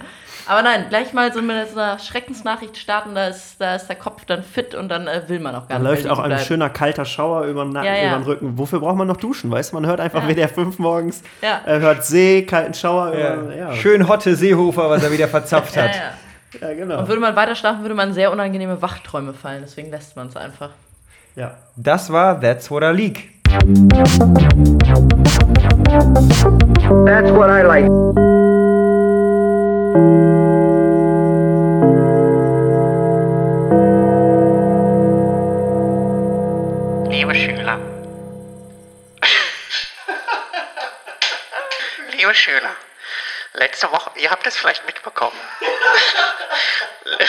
[0.49, 4.25] Aber nein, gleich mal so mit einer Schreckensnachricht starten, da ist, da ist der Kopf
[4.25, 5.87] dann fit und dann äh, will man auch gar Da nicht.
[5.91, 6.43] läuft mehr auch ein bleiben.
[6.43, 8.07] schöner kalter Schauer über den Nacken, Ja, ja.
[8.09, 8.57] über den Rücken.
[8.57, 9.75] Wofür braucht man noch duschen, weißt du?
[9.75, 10.27] Man hört einfach Ja.
[10.29, 11.61] WDR 5 morgens, Ja.
[11.67, 13.73] äh, hört See, kalten Schauer über, ja.
[13.73, 15.91] Schön Hotte Seehofer, was er wieder verzapft hat.
[15.95, 16.67] ja.
[16.67, 16.97] Ja, genau.
[17.01, 19.61] Und würde man weiter schlafen, würde man sehr unangenehme Wachträume fallen.
[19.61, 20.71] Deswegen lässt man es einfach.
[21.35, 21.57] Ja.
[21.75, 23.29] Das war That's What I Leak.
[27.05, 28.48] That's what I like.
[37.09, 37.79] Liebe Schüler.
[42.11, 42.75] Liebe Schüler,
[43.53, 45.39] letzte Woche, ihr habt es vielleicht mitbekommen.
[47.05, 47.27] Le-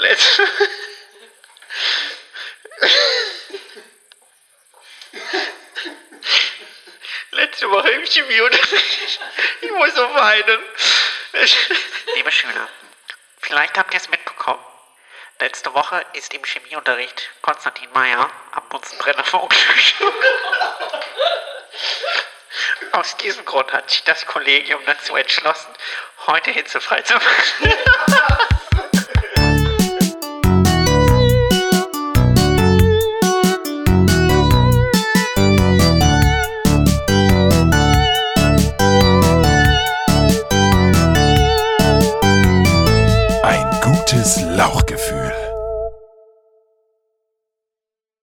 [0.00, 0.48] Letzte,
[7.32, 9.20] letzte Woche im Chemieunterricht.
[9.60, 10.58] Ich muss so weinen.
[12.14, 12.68] Liebe Schüler,
[13.40, 14.64] vielleicht habt ihr es mitbekommen.
[15.40, 19.94] Letzte Woche ist im Chemieunterricht Konstantin Meyer am Bunsenbrenner verunglückt.
[22.92, 25.74] Aus diesem Grund hat sich das Kollegium dazu entschlossen,
[26.28, 27.74] heute hitzefrei zu machen.